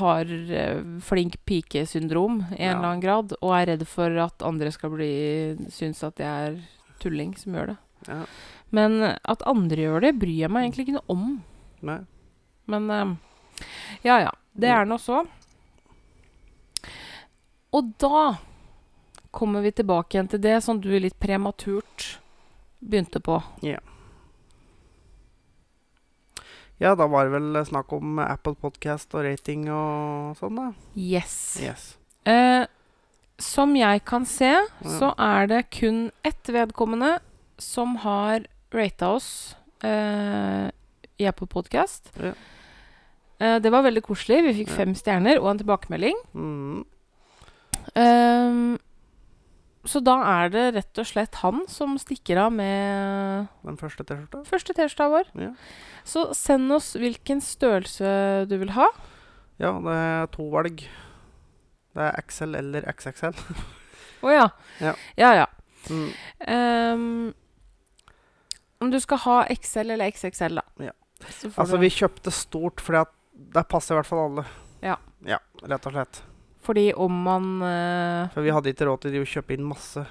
[0.00, 2.70] har eh, flink pike-syndrom i en Ja.
[2.78, 5.10] eller annen grad, og er redd for at andre skal bli
[5.68, 6.56] synes at jeg er
[7.04, 7.76] tulling som gjør det.
[8.08, 8.24] Ja.
[8.72, 8.96] Men
[9.28, 11.42] at andre gjør det, bryr jeg meg egentlig ikke noe om.
[11.82, 11.98] Nei.
[12.66, 13.12] Men eh,
[14.08, 14.30] ja, ja.
[14.56, 15.26] Det er nå så.
[17.72, 18.36] Og da
[19.32, 22.18] kommer vi tilbake igjen til det som du litt prematurt
[22.82, 23.40] begynte på.
[23.64, 23.78] Ja,
[26.82, 30.64] Ja, da var det vel snakk om Apple Podcast og rating og sånn, da.
[30.98, 31.34] Yes.
[31.62, 31.84] Yes.
[32.26, 32.64] Eh,
[33.38, 34.50] som jeg kan se,
[34.82, 37.20] så er det kun ett vedkommende
[37.62, 39.28] som har rata oss
[39.86, 40.72] eh,
[41.22, 42.10] i Apple Podcast.
[42.18, 42.32] Ja.
[43.38, 44.42] Eh, det var veldig koselig.
[44.48, 44.80] Vi fikk Ja.
[44.82, 46.18] fem stjerner og en tilbakemelding.
[46.34, 46.82] Mm.
[47.98, 48.78] Ehm,
[49.84, 54.44] så da er det rett og slett han som stikker av med Den første T-skjorta.
[54.46, 55.30] første T-skjorta vår.
[55.42, 55.50] Ja.
[56.06, 58.88] Så send oss hvilken størrelse du vil ha.
[59.58, 60.84] ja, det er to valg.
[61.92, 63.36] Det er XL eller XXL.
[64.22, 64.46] Å ja.
[64.80, 64.94] Ja.
[65.18, 65.46] Ja, ja.
[65.90, 66.10] Mm.
[66.46, 67.34] Um,
[68.82, 70.64] om du skal ha XL eller XXL, da.
[70.90, 70.94] Ja.
[71.58, 73.12] Altså, vi kjøpte stort fordi at
[73.54, 74.44] det passer i hvert fall alle.
[74.82, 74.96] Ja.
[75.26, 75.38] Ja,
[75.70, 76.22] rett og slett.
[76.62, 80.04] Fordi om man uh, For vi hadde ikke råd til å kjøpe inn masse.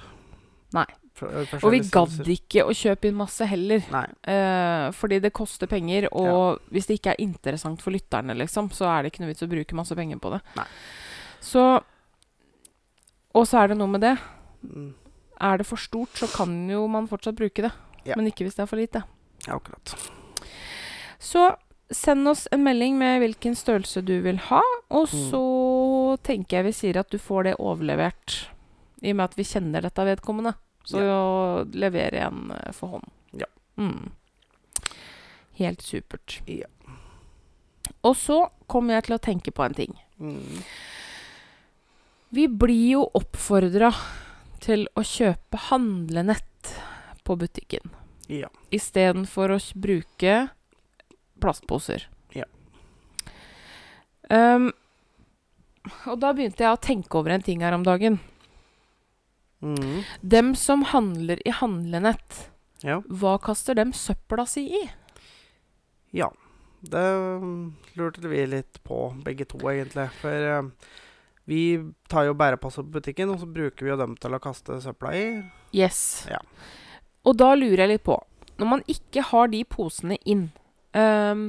[0.76, 0.84] Nei.
[1.22, 3.84] Øh, Og vi gadd ikke å kjøpe inn masse heller.
[4.26, 8.88] Eh, fordi det koster penger, og hvis det ikke er interessant for lytterne, liksom, så
[8.90, 10.40] er det ikke noe vits å bruke masse penger på det.
[10.58, 10.66] Nei.
[11.40, 11.64] Så
[13.34, 14.16] Og så er det noe med det.
[14.66, 14.90] Mm.
[15.40, 17.70] Er det for stort, så kan jo man fortsatt bruke det.
[18.04, 18.16] Ja.
[18.18, 19.04] Men ikke hvis det er for lite.
[19.46, 19.94] Ja, akkurat.
[21.22, 21.54] Så
[21.92, 24.60] send oss en melding med hvilken størrelse du vil ha,
[24.90, 25.30] og Mm.
[25.30, 25.40] så
[26.16, 28.36] tenker jeg vi sier at du får det overlevert.
[29.02, 30.54] I og med at vi kjenner dette vedkommende.
[30.86, 31.02] Så
[31.72, 33.10] leverer jeg en eh, for hånd.
[33.38, 33.48] Ja.
[33.78, 34.10] Mm.
[35.58, 36.40] Helt supert.
[36.50, 36.70] Ja.
[38.02, 38.38] Og så
[38.70, 39.94] kommer jeg til å tenke på en ting.
[40.18, 40.62] Mm.
[42.32, 43.92] Vi blir jo oppfordra
[44.62, 46.72] til å kjøpe handlenett
[47.26, 47.92] på butikken.
[48.32, 48.48] Ja.
[48.74, 50.36] Istedenfor å bruke
[51.42, 52.06] plastposer.
[52.32, 52.46] Ja.
[54.30, 54.70] Ehm,
[56.06, 58.20] og da begynte jeg å tenke over en ting her om dagen.
[59.62, 60.02] Mm.
[60.22, 62.48] Dem som handler i handlenett,
[62.82, 63.00] Ja.
[63.06, 64.90] hva kaster dem søpla si i?
[66.12, 66.30] ja.
[66.82, 70.08] Det mm, lurte vi litt på, begge to, egentlig.
[70.18, 70.62] For eh,
[71.46, 71.60] vi
[72.10, 75.12] tar jo bærepasset på butikken, og så bruker vi jo dem til å kaste søpla
[75.14, 75.22] i.
[75.70, 76.26] Yes.
[76.26, 76.40] Ja.
[77.22, 78.16] Og da lurer jeg litt på
[78.58, 80.48] Når man ikke har de posene inn,
[80.98, 81.44] um,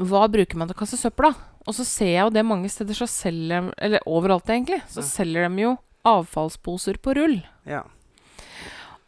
[0.00, 1.34] hva bruker man til å kaste søpla?
[1.66, 4.82] Og så ser jeg jo det mange steder så selger de Eller overalt, egentlig.
[4.88, 5.08] Så Ja.
[5.08, 7.38] selger de jo avfallsposer på rull.
[7.64, 7.82] Ja.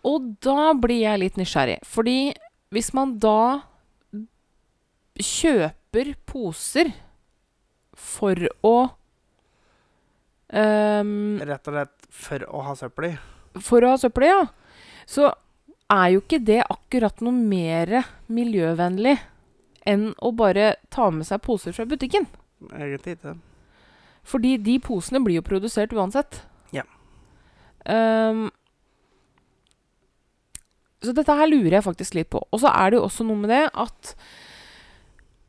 [0.04, 1.80] Og da blir jeg litt nysgjerrig.
[1.84, 2.34] Fordi
[2.72, 3.62] hvis man da
[5.16, 6.90] kjøper poser
[7.96, 8.74] for å
[10.52, 13.14] um, Rett og slett for å ha søppel i.
[13.64, 14.42] For å ha søppel i, ja.
[15.08, 15.30] Så
[15.92, 19.16] er jo ikke det akkurat noe mer miljøvennlig
[19.86, 22.26] enn å bare ta med seg poser fra butikken.
[22.72, 23.36] Egentlig ikke.
[24.26, 26.40] Fordi de posene blir jo produsert uansett.
[26.74, 26.82] Ja.
[27.86, 28.48] Um,
[31.04, 32.40] så dette her lurer jeg faktisk litt på.
[32.50, 34.14] Og så er det jo også noe med det at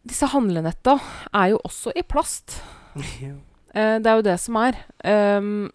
[0.08, 0.98] disse handlenetta
[1.36, 2.60] er jo også i plast.
[3.24, 3.34] ja.
[3.74, 4.78] Eh, det er jo det som er.
[5.04, 5.70] Um,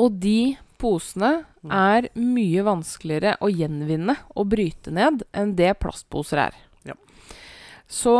[0.00, 1.72] og de posene Mm.
[1.76, 6.54] er mye vanskeligere å gjenvinne og bryte ned enn det plastposer er.
[6.88, 6.94] Ja.
[7.84, 8.14] Så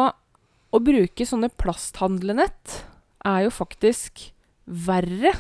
[0.73, 2.77] å bruke sånne plasthandlenett
[3.27, 4.31] er jo faktisk
[4.67, 5.33] verre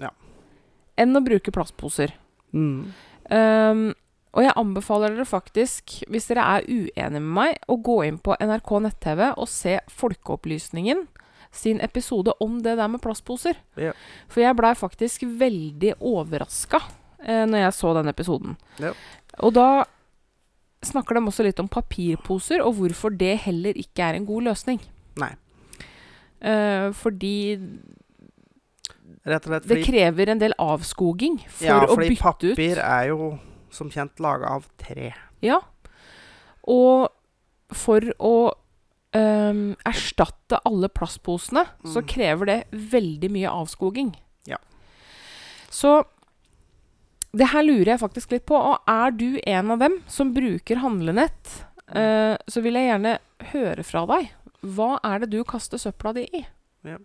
[0.00, 0.10] Ja.
[0.96, 2.12] enn å bruke plastposer.
[2.52, 2.92] Mm.
[3.30, 3.94] Um,
[4.36, 8.36] og jeg anbefaler dere faktisk, hvis dere er uenige med meg, å gå inn på
[8.38, 11.06] NRK nett-TV og se Folkeopplysningen
[11.50, 13.56] sin episode om det der med plastposer.
[13.80, 13.94] Ja.
[14.28, 16.82] For jeg blei faktisk veldig overraska
[17.24, 18.58] eh, når jeg så den episoden.
[18.78, 18.92] Ja.
[19.40, 19.86] Og da
[20.84, 24.80] snakker de også litt om papirposer, og hvorfor det heller ikke er en god løsning.
[25.18, 25.32] Nei.
[26.38, 27.58] Uh, fordi
[29.28, 32.54] Rett og slett det krever en del avskoging for Ja, å bytte ut Ja, fordi
[32.54, 33.38] papir er jo
[33.74, 35.10] som kjent laga av tre.
[35.44, 35.58] Ja.
[36.68, 37.08] Og
[37.74, 38.32] for å
[39.18, 42.06] um, erstatte alle plastposene, så Mm.
[42.08, 44.14] krever det veldig mye avskoging.
[44.46, 44.56] Ja.
[45.70, 46.04] Så
[47.36, 48.56] det her lurer jeg faktisk litt på.
[48.56, 51.64] Og er du en av dem som bruker handlenett,
[51.94, 53.18] eh, så vil jeg gjerne
[53.52, 54.30] høre fra deg.
[54.64, 56.46] Hva er det du kaster søpla di i?
[56.88, 56.96] Ja.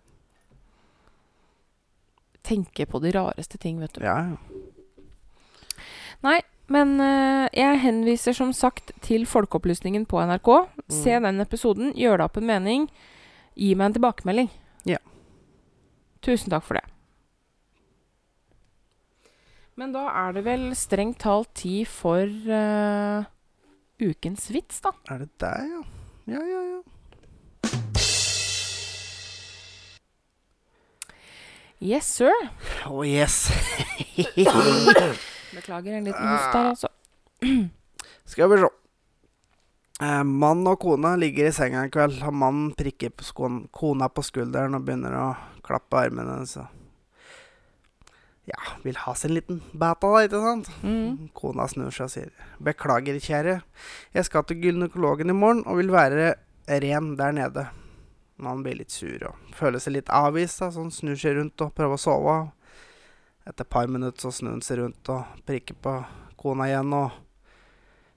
[2.44, 4.02] Tenke på de rareste ting, vet du.
[4.04, 5.80] Ja, ja.
[6.24, 6.38] Nei,
[6.72, 10.50] men eh, jeg henviser som sagt til Folkeopplysningen på NRK.
[10.88, 11.22] Se Mm.
[11.28, 12.88] den episoden, gjør deg opp en mening.
[13.56, 14.50] Gi meg en tilbakemelding.
[14.88, 14.98] Ja.
[16.24, 16.84] Tusen takk for det.
[19.74, 23.26] Men da er det vel strengt talt tid for uh,
[23.98, 24.92] ukens vits, da.
[25.10, 25.80] Er det der, ja?
[26.34, 26.80] Ja, ja, ja.
[31.84, 32.32] Yes, sir.
[32.86, 33.50] Oh yes.
[35.54, 36.88] Beklager en liten host der, altså.
[38.30, 38.70] Skal vi se.
[40.02, 44.08] Eh, mann og kone ligger i senga en kveld, og mannen prikker på skoen, kona
[44.08, 45.26] på skulderen og begynner å
[45.66, 46.56] klappe armene hennes.
[48.44, 50.68] Ja, vil ha sin liten bata, da, ikke sant?
[50.84, 51.30] Mm.
[51.36, 53.54] Kona snur seg og sier Beklager, kjære.
[54.12, 56.34] Jeg skal til gynekologen i morgen og vil være
[56.84, 57.64] ren der nede.
[58.36, 61.64] Mannen blir litt sur og føler seg litt avvist, da, så han snur seg rundt
[61.64, 62.36] og prøver å sove.
[63.48, 65.98] Etter et par minutter så snur han seg rundt og prikker på
[66.40, 67.16] kona igjen og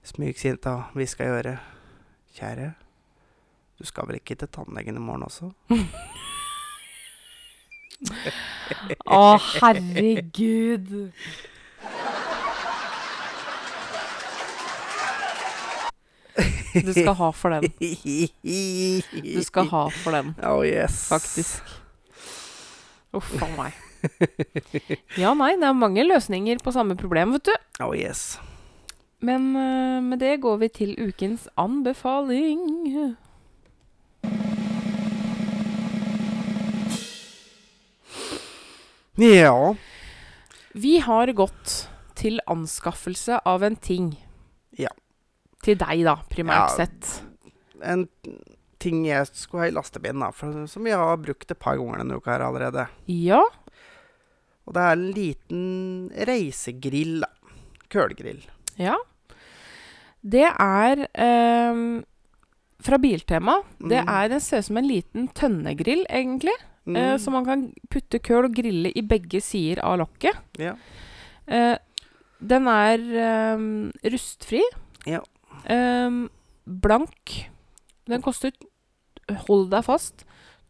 [0.08, 1.74] smygsint og hvisker i øret.
[2.36, 2.72] Kjære,
[3.80, 5.54] du skal vel ikke til tannlegen i morgen også?
[9.18, 11.10] Å, herregud.
[16.78, 17.72] Du skal ha for den.
[19.24, 21.08] Du skal ha for den, Oh yes.
[21.10, 21.62] faktisk.
[23.16, 23.72] Uff a meg.
[25.18, 27.54] Ja, nei, det er mange løsninger på samme problem, vet du.
[27.82, 28.36] Oh yes.
[29.24, 32.60] Men eh, med det går vi til ukens anbefaling.
[39.18, 39.74] Ja.
[40.78, 44.12] Vi har gått til anskaffelse av en ting.
[44.78, 44.90] Ja.
[45.64, 46.86] Til deg, da, primært Ja.
[46.86, 47.22] sett.
[47.82, 48.08] En
[48.78, 51.98] ting jeg skulle ha i lastebilen, da, for, som vi har brukt et par ganger
[51.98, 52.88] denne uka her allerede.
[53.10, 53.42] Ja.
[54.66, 57.28] Og det er en liten reisegrill, da.
[57.90, 58.42] Kølgrill.
[58.78, 58.96] Ja.
[60.22, 62.02] Det er eh,
[62.82, 63.62] fra Biltema.
[63.80, 64.08] Det Mm.
[64.08, 66.54] er, den ser ut som en liten tønnegrill, egentlig.
[66.88, 66.96] Mm.
[66.96, 70.40] Eh, så man kan putte køl og grille i begge sider av lokket.
[70.58, 70.74] ja.
[71.48, 71.76] Eh,
[72.38, 73.02] den er
[73.56, 74.60] um, rustfri.
[75.08, 75.18] Ja.
[75.66, 76.28] Um,
[76.64, 77.32] blank.
[78.08, 78.52] Den koster,
[79.48, 80.22] hold deg fast,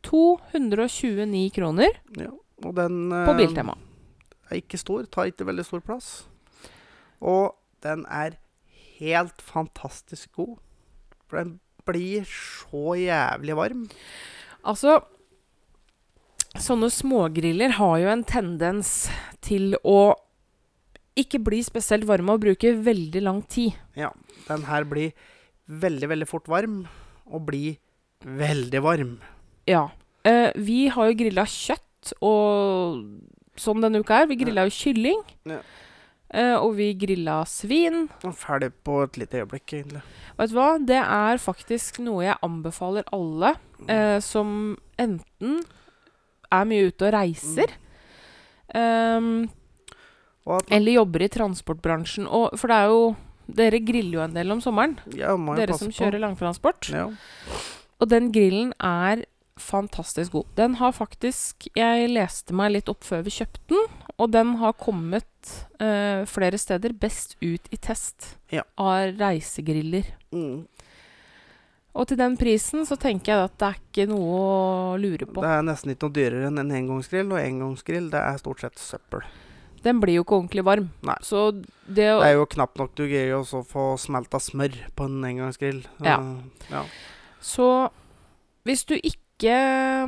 [0.07, 2.31] 229 kroner Ja.
[2.65, 3.77] Og den på eh, Biltema.
[4.51, 6.27] er ikke stor, tar ikke veldig stor plass.
[7.21, 7.55] Og
[7.85, 8.39] den er
[8.99, 10.57] helt fantastisk god.
[11.29, 13.85] For den blir så jævlig varm.
[14.65, 15.01] Altså
[16.59, 19.07] Sånne smågriller har jo en tendens
[19.47, 20.17] til å
[21.19, 23.77] ikke bli spesielt varme og bruke veldig lang tid.
[23.99, 24.11] Ja,
[24.49, 25.15] den her blir
[25.69, 26.81] veldig, veldig fort varm,
[27.27, 27.79] og blir
[28.25, 29.17] veldig varm.
[29.71, 29.89] Ja.
[30.27, 33.05] Eh, vi har jo grilla kjøtt og
[33.59, 34.31] sånn denne uka her.
[34.31, 35.23] Vi grilla jo kylling.
[35.49, 35.63] Ja.
[36.29, 38.07] Eh, og vi grilla svin.
[38.27, 40.03] Og ferdig på et lite øyeblikk, egentlig.
[40.39, 40.69] Vet du hva?
[40.91, 43.55] Det er faktisk noe jeg anbefaler alle
[43.89, 45.63] eh, som enten
[46.53, 47.77] er mye ute og reiser,
[48.77, 49.49] Um,
[50.69, 52.27] eller jobber i transportbransjen.
[52.29, 53.17] Og, for det er jo
[53.49, 55.97] Dere griller jo en del om sommeren, ja, dere som som på.
[56.03, 56.91] kjører langtransport.
[56.93, 57.07] Ja.
[57.97, 59.23] Og den grillen er
[59.57, 60.45] fantastisk god.
[60.55, 63.89] Den har faktisk Jeg leste meg litt opp før vi kjøpte den,
[64.21, 68.63] og den har kommet eh, flere steder best ut i test Ja.
[68.77, 70.05] av reisegriller.
[70.31, 70.67] Mm.
[71.97, 75.43] Og til den prisen så tenker jeg at det er ikke noe å lure på.
[75.43, 78.83] Det er nesten ikke noe dyrere enn en engangsgrill, og engangsgrill det er stort sett
[78.83, 79.25] søppel.
[79.83, 80.89] Den blir jo ikke ordentlig varm.
[81.07, 81.17] Nei.
[81.23, 85.23] Så det Det er jo knapt nok du greier å få smelta smør på en
[85.25, 85.85] engangsgrill.
[86.05, 86.19] Ja.
[86.19, 86.83] Uh, ja.
[87.41, 87.69] Så
[88.67, 89.55] hvis du ikke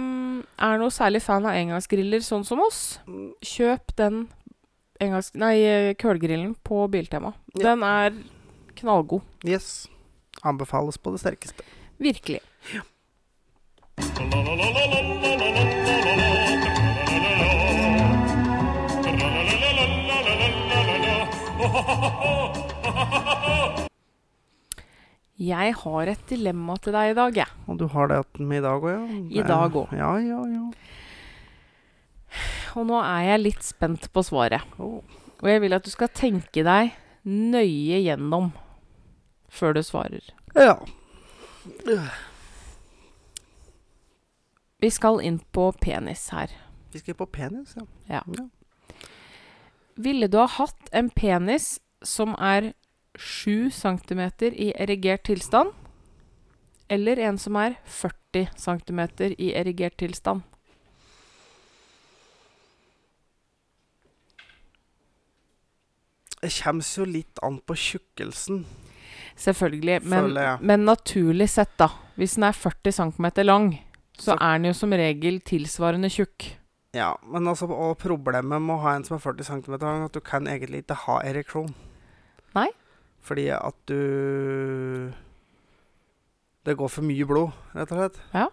[0.02, 2.98] mm, er noe særlig fan av engangsgriller sånn som oss,
[3.46, 4.26] kjøp den
[5.00, 5.30] engangs...
[5.38, 7.32] Nei, eh, kølgrillen på Biltema.
[7.54, 8.18] Den er
[8.80, 9.24] knallgod.
[9.46, 9.88] Yes.
[10.46, 11.66] Anbefales på det sterkeste.
[12.00, 12.40] Virkelig.
[25.40, 27.48] Jeg har et dilemma til deg i dag, jeg.
[27.68, 29.04] Og du har det med i dag òg, ja?
[29.40, 29.96] I dag også.
[29.96, 30.64] Ja, ja, ja.
[32.76, 34.64] Og nå er jeg litt spent på svaret.
[34.78, 35.00] Oh.
[35.40, 36.92] Og jeg vil at du skal tenke deg
[37.24, 38.52] nøye gjennom
[39.50, 40.32] før du svarer.
[40.56, 40.78] ja.
[44.80, 46.52] Vi skal inn på penis her.
[46.92, 47.84] Vi skal på penis, ja.
[48.08, 48.22] Ja.
[48.38, 48.46] Ja.
[50.00, 52.72] Ville du ha hatt en penis som er
[53.18, 54.22] 7 cm
[54.56, 55.74] i erigert tilstand,
[56.88, 59.02] eller en som er 40 cm
[59.36, 60.42] i erigert tilstand?
[66.40, 68.64] Det kommer jo litt an på tjukkelsen.
[69.36, 70.02] Selvfølgelig.
[70.04, 70.56] Men, Føler ja.
[70.60, 71.88] men naturlig sett, da.
[72.16, 73.78] Hvis den er 40 cm lang,
[74.18, 76.56] så Så- er den jo som regel tilsvarende tjukk.
[76.92, 80.12] Ja, men altså, og problemet med å ha en som er 40 cm lang, at
[80.12, 81.72] du kan egentlig ikke ha ereksjon.
[82.54, 82.68] Nei.
[83.22, 85.12] Fordi at du
[86.64, 88.18] Det går for mye blod, rett og slett.
[88.34, 88.48] Ja.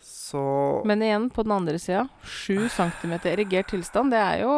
[0.00, 4.54] Så Men igjen, på den andre sida, 7 cm erigert tilstand, det er jo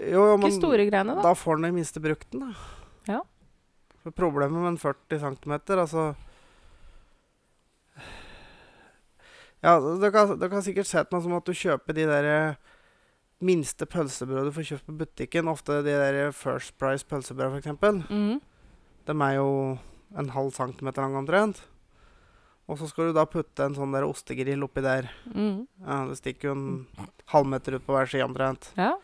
[0.00, 1.22] Jo, jo, ikke store greiene, da.
[1.22, 2.54] da får den i minste brukt den, da.
[3.14, 3.20] Ja.
[4.04, 6.14] For problemet med en 40 cm, altså
[9.60, 12.70] Ja, dere har, sikkert sett noe som at du kjøper de der eh,
[13.44, 15.50] minste pølsebrød du får kjøpt på butikken.
[15.52, 18.08] Ofte de der First Price pølsebrød, f.eks.
[18.08, 18.40] Mm.
[19.04, 19.50] De er jo
[20.16, 21.60] en halv centimeter lang omtrent.
[22.70, 25.10] Og så skal du da putte en sånn der ostegrill oppi der.
[25.28, 25.64] Mm.
[25.84, 28.70] Ja, Det stikker jo en halvmeter ut på hver side omtrent.
[28.78, 28.94] Ja.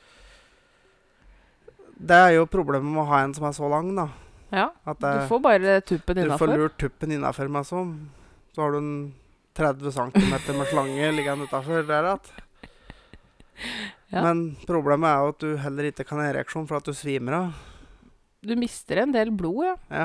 [1.96, 4.06] Det er jo problemet med å ha en som er så lang, da.
[4.52, 4.68] Ja.
[4.86, 7.94] At Du får bare tuppen du får lurt tuppen innafor meg som.
[8.54, 9.14] Så har du en
[9.56, 12.20] 30 cm med slange liggende utafor der igjen.
[14.12, 14.20] Ja.
[14.22, 17.32] Men problemet er jo at du heller ikke kan ha ereksjon for at du svimer
[17.34, 17.56] av.
[18.46, 19.72] Du mister en del blod, ja.
[19.90, 20.04] Ja.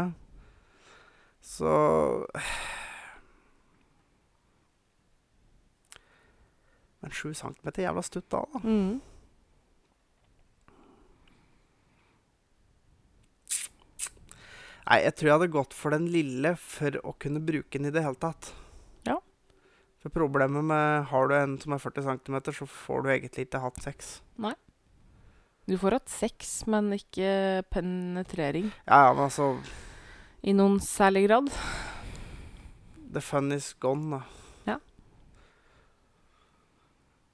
[1.45, 1.69] Så
[7.01, 8.59] Men 7 cm er jævla stutt da, da.
[8.63, 9.01] Mhm.
[14.87, 17.93] Nei, jeg tror jeg hadde gått for den lille for å kunne bruke den i
[17.93, 18.51] det hele tatt.
[19.07, 19.19] Ja.
[20.01, 23.61] For problemet med Har du en som er 40 cm, så får du egentlig ikke
[23.61, 24.19] hatt sex.
[24.41, 24.55] Nei.
[25.69, 29.53] Du får hatt sex, men ikke penetrering Ja, ja, men altså
[30.41, 31.51] i noen særlig grad.
[33.13, 34.21] The fun is gone, da.
[34.65, 34.77] Ja.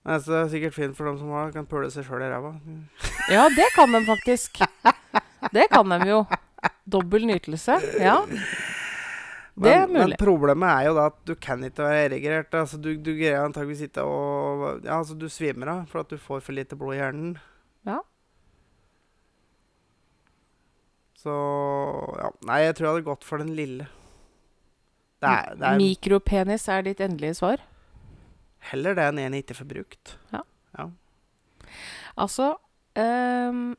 [0.03, 2.51] Det er sikkert fint for dem som har, kan pule seg sjøl i ræva.
[3.31, 4.59] Ja, det kan de faktisk.
[5.55, 6.19] Det kan de jo.
[6.87, 7.77] Dobbel nytelse.
[7.99, 8.21] Ja.
[9.57, 12.53] Det er Men, men problemet er jo da at du kan ikke være erigert.
[12.53, 14.17] Altså, du, du greier antakeligvis ikke å
[14.85, 17.31] Ja, altså, du svimer av for at du får for lite blod i hjernen.
[17.87, 17.97] Ja.
[21.17, 21.33] Så
[22.21, 22.29] ja.
[22.47, 23.89] Nei, jeg tror jeg hadde gått for den lille.
[25.17, 27.63] Det er, det er Mikropenis er ditt endelige svar?
[28.69, 30.13] Heller det enn en jeg ikke får brukt.
[32.17, 32.51] Altså
[32.97, 33.75] ehm,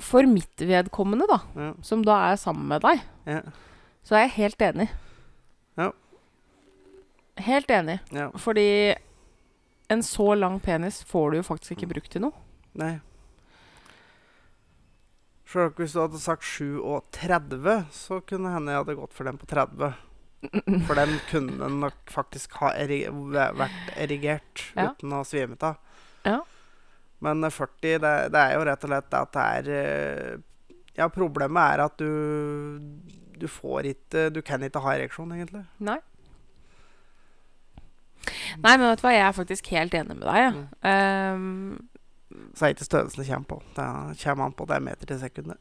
[0.00, 1.72] For mitt vedkommende, da, Ja.
[1.82, 3.40] som da er sammen med deg, Ja.
[4.04, 4.88] så er jeg helt enig.
[5.78, 5.90] Ja.
[7.38, 8.00] Helt enig.
[8.12, 8.30] ja.
[8.30, 8.94] Fordi
[9.90, 12.32] en så lang penis får du jo faktisk ikke brukt til noe.
[12.74, 13.00] Nei.
[15.46, 19.46] Sjøl hvis du hadde sagt 37, så kunne hende jeg hadde gått for den på
[19.50, 19.94] 30.
[20.86, 24.90] For den kunne nok faktisk ha eri vært erigert Ja.
[24.90, 25.78] uten å svime av.
[26.24, 26.40] Ja.
[27.24, 30.32] Men eh, 40, det, det er jo rett og slett at det er eh,
[30.98, 32.80] Ja, problemet er at du
[33.40, 35.64] Du får ikke Du kan ikke ha ereksjon, egentlig.
[35.78, 36.00] Nei.
[38.62, 40.38] Nei, men vet du hva, jeg er faktisk helt enig med deg.
[40.40, 40.52] Ja.
[40.54, 41.34] Mm.
[41.34, 43.58] Um, Så er ikke størrelsen det kommer på.
[43.76, 43.86] Det
[44.22, 45.60] kommer an på det er meter til sekundet.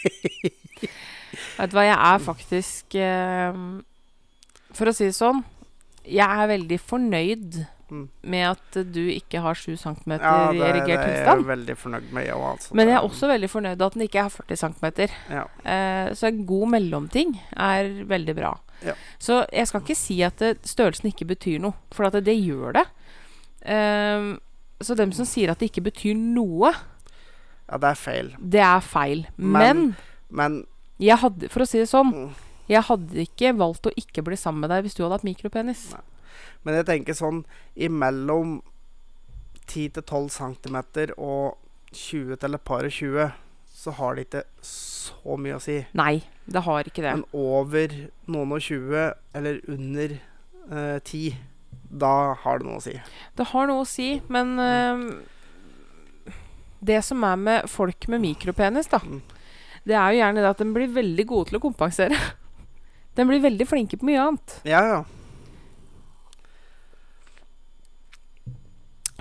[1.58, 3.64] vet du hva, jeg er faktisk um,
[4.76, 5.42] For å si det sånn,
[6.06, 7.60] jeg er veldig fornøyd
[7.90, 8.08] Mm.
[8.22, 12.12] med at du ikke har 7 cm Ja, i Ja, det er jeg veldig fornøyd
[12.12, 12.38] med, Jo.
[12.52, 12.74] Altså.
[12.74, 15.08] Men jeg er også veldig fornøyd at den ikke er 40 cm.
[15.30, 15.44] ja.
[15.64, 18.52] Eh, så en god mellomting er veldig bra.
[18.84, 18.94] Ja.
[19.18, 22.38] Så jeg skal ikke si at det, størrelsen ikke betyr noe, for at det, det
[22.44, 22.86] gjør det.
[23.62, 24.36] Eh,
[24.80, 26.72] så dem som sier at det ikke betyr noe,
[27.70, 28.30] ja, det er feil.
[28.40, 29.26] det er feil.
[29.36, 29.96] Men, Men-
[30.30, 30.66] Men
[30.98, 32.30] jeg hadde, for å si det sånn, mm,
[32.68, 35.90] jeg hadde ikke valgt å ikke bli sammen med deg hvis du hadde hatt mikropenis.
[35.92, 36.00] Nei.
[36.64, 37.44] Men jeg tenker sånn
[37.80, 38.58] imellom
[39.70, 40.76] 10-12 cm
[41.16, 41.56] og
[41.94, 43.30] 20 til et par og 20,
[43.80, 45.78] så har det ikke så mye å si.
[45.96, 47.14] Nei, det har ikke det.
[47.16, 47.94] Men over
[48.30, 49.06] noen og 20,
[49.38, 51.38] eller under eh, 10,
[52.02, 52.96] da har det noe å si.
[53.38, 55.06] Det har noe å si, men eh,
[56.80, 59.20] Det som er med folk med mikropenis, da, Mm.
[59.84, 62.16] det er jo gjerne det at de blir veldig gode til å kompensere.
[63.16, 64.52] De blir veldig flinke på mye annet.
[64.64, 65.00] Ja, ja.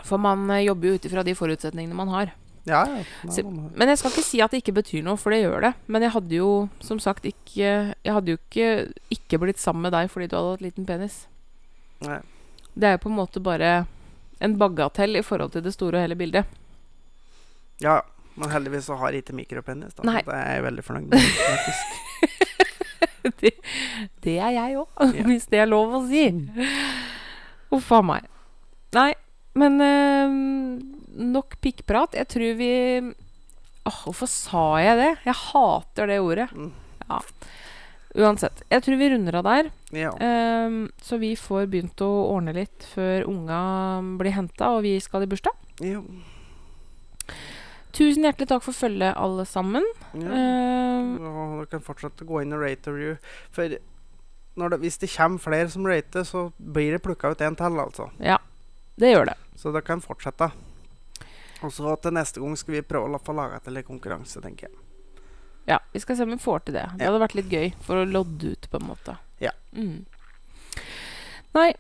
[0.10, 2.32] For man eh, jobber jo ut ifra de forutsetningene man har.
[2.66, 3.03] ja, ja.
[3.32, 5.74] Så- Men jeg skal ikke si at det ikke betyr noe, for det gjør det.
[5.88, 9.93] Men jeg hadde jo som sagt ikke Jeg hadde jo ikke ikke blitt sammen med
[9.93, 11.22] deg fordi du hadde hatt liten penis.
[12.01, 12.20] Nei.
[12.76, 13.86] Det er jo på en måte bare
[14.41, 16.45] en bagatell i forhold til det store og hele bildet.
[17.82, 18.01] ja,
[18.39, 19.93] men heldigvis så har jeg ikke mikropenis.
[19.97, 20.03] Da.
[20.07, 20.22] Nei.
[20.24, 21.20] Det er jeg veldig fornøyd med.
[23.41, 23.51] det,
[24.24, 25.24] det er jeg òg, Ja.
[25.30, 26.24] hvis det er lov å si.
[27.76, 28.30] Uff a meg.
[28.95, 29.12] Nei,
[29.58, 30.36] men eh,
[31.20, 32.14] nok pikkprat.
[32.18, 32.72] Jeg tror vi
[33.89, 35.10] Åh, Hvorfor sa jeg det?
[35.26, 36.50] Jeg hater det ordet.
[36.54, 36.72] Mm.
[37.10, 37.20] Ja.
[38.20, 38.62] Uansett.
[38.70, 39.70] Jeg tror vi runder av der.
[39.95, 40.12] Ja.
[40.22, 43.60] Ehm, så vi får begynt å ordne litt før unga
[44.20, 45.56] blir henta og vi skal i bursdag.
[45.82, 46.04] ja.
[47.89, 49.86] Tusen hjertelig takk for følget, alle sammen.
[50.14, 50.30] ja.
[50.30, 53.16] Og dere kan fortsette å gå inn og rate og review.
[53.52, 53.74] For
[54.60, 57.80] når det, hvis det kommer flere som rater, så blir det plukka ut en til,
[57.82, 58.10] altså.
[58.22, 58.38] ja,
[59.00, 59.38] det gjør det.
[59.60, 60.52] Så dere kan fortsette.
[61.64, 64.68] Og så til neste gang skal vi prøve å få laga til en konkurranse, tenker
[64.70, 64.78] jeg.
[65.68, 66.86] Ja, Vi skal se om vi får til det.
[66.97, 67.12] Det Ja.
[67.12, 69.18] hadde vært litt gøy for å lodde ut, på en måte.
[69.39, 69.52] Ja.
[69.76, 70.06] Mm.
[71.56, 71.74] Nei,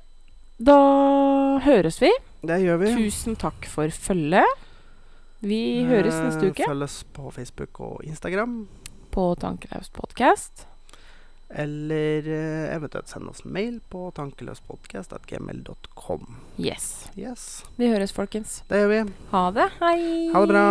[0.59, 2.11] da høres vi.
[2.43, 2.91] Det gjør vi.
[2.95, 4.45] Tusen takk for følget.
[5.41, 8.67] Vi høres neste Eh, uke Følg oss på Facebook og Instagram.
[9.11, 10.65] på Tankelaus podkast.
[11.49, 16.35] Eller eh, eventuelt send oss en mail på tankeløspodkast.gmail.com.
[16.57, 17.07] Yes.
[17.17, 18.63] Yes, Vi høres, folkens.
[18.69, 18.99] det gjør vi.
[19.31, 19.69] Ha det.
[19.81, 20.29] Hei.
[20.33, 20.65] Ha det bra.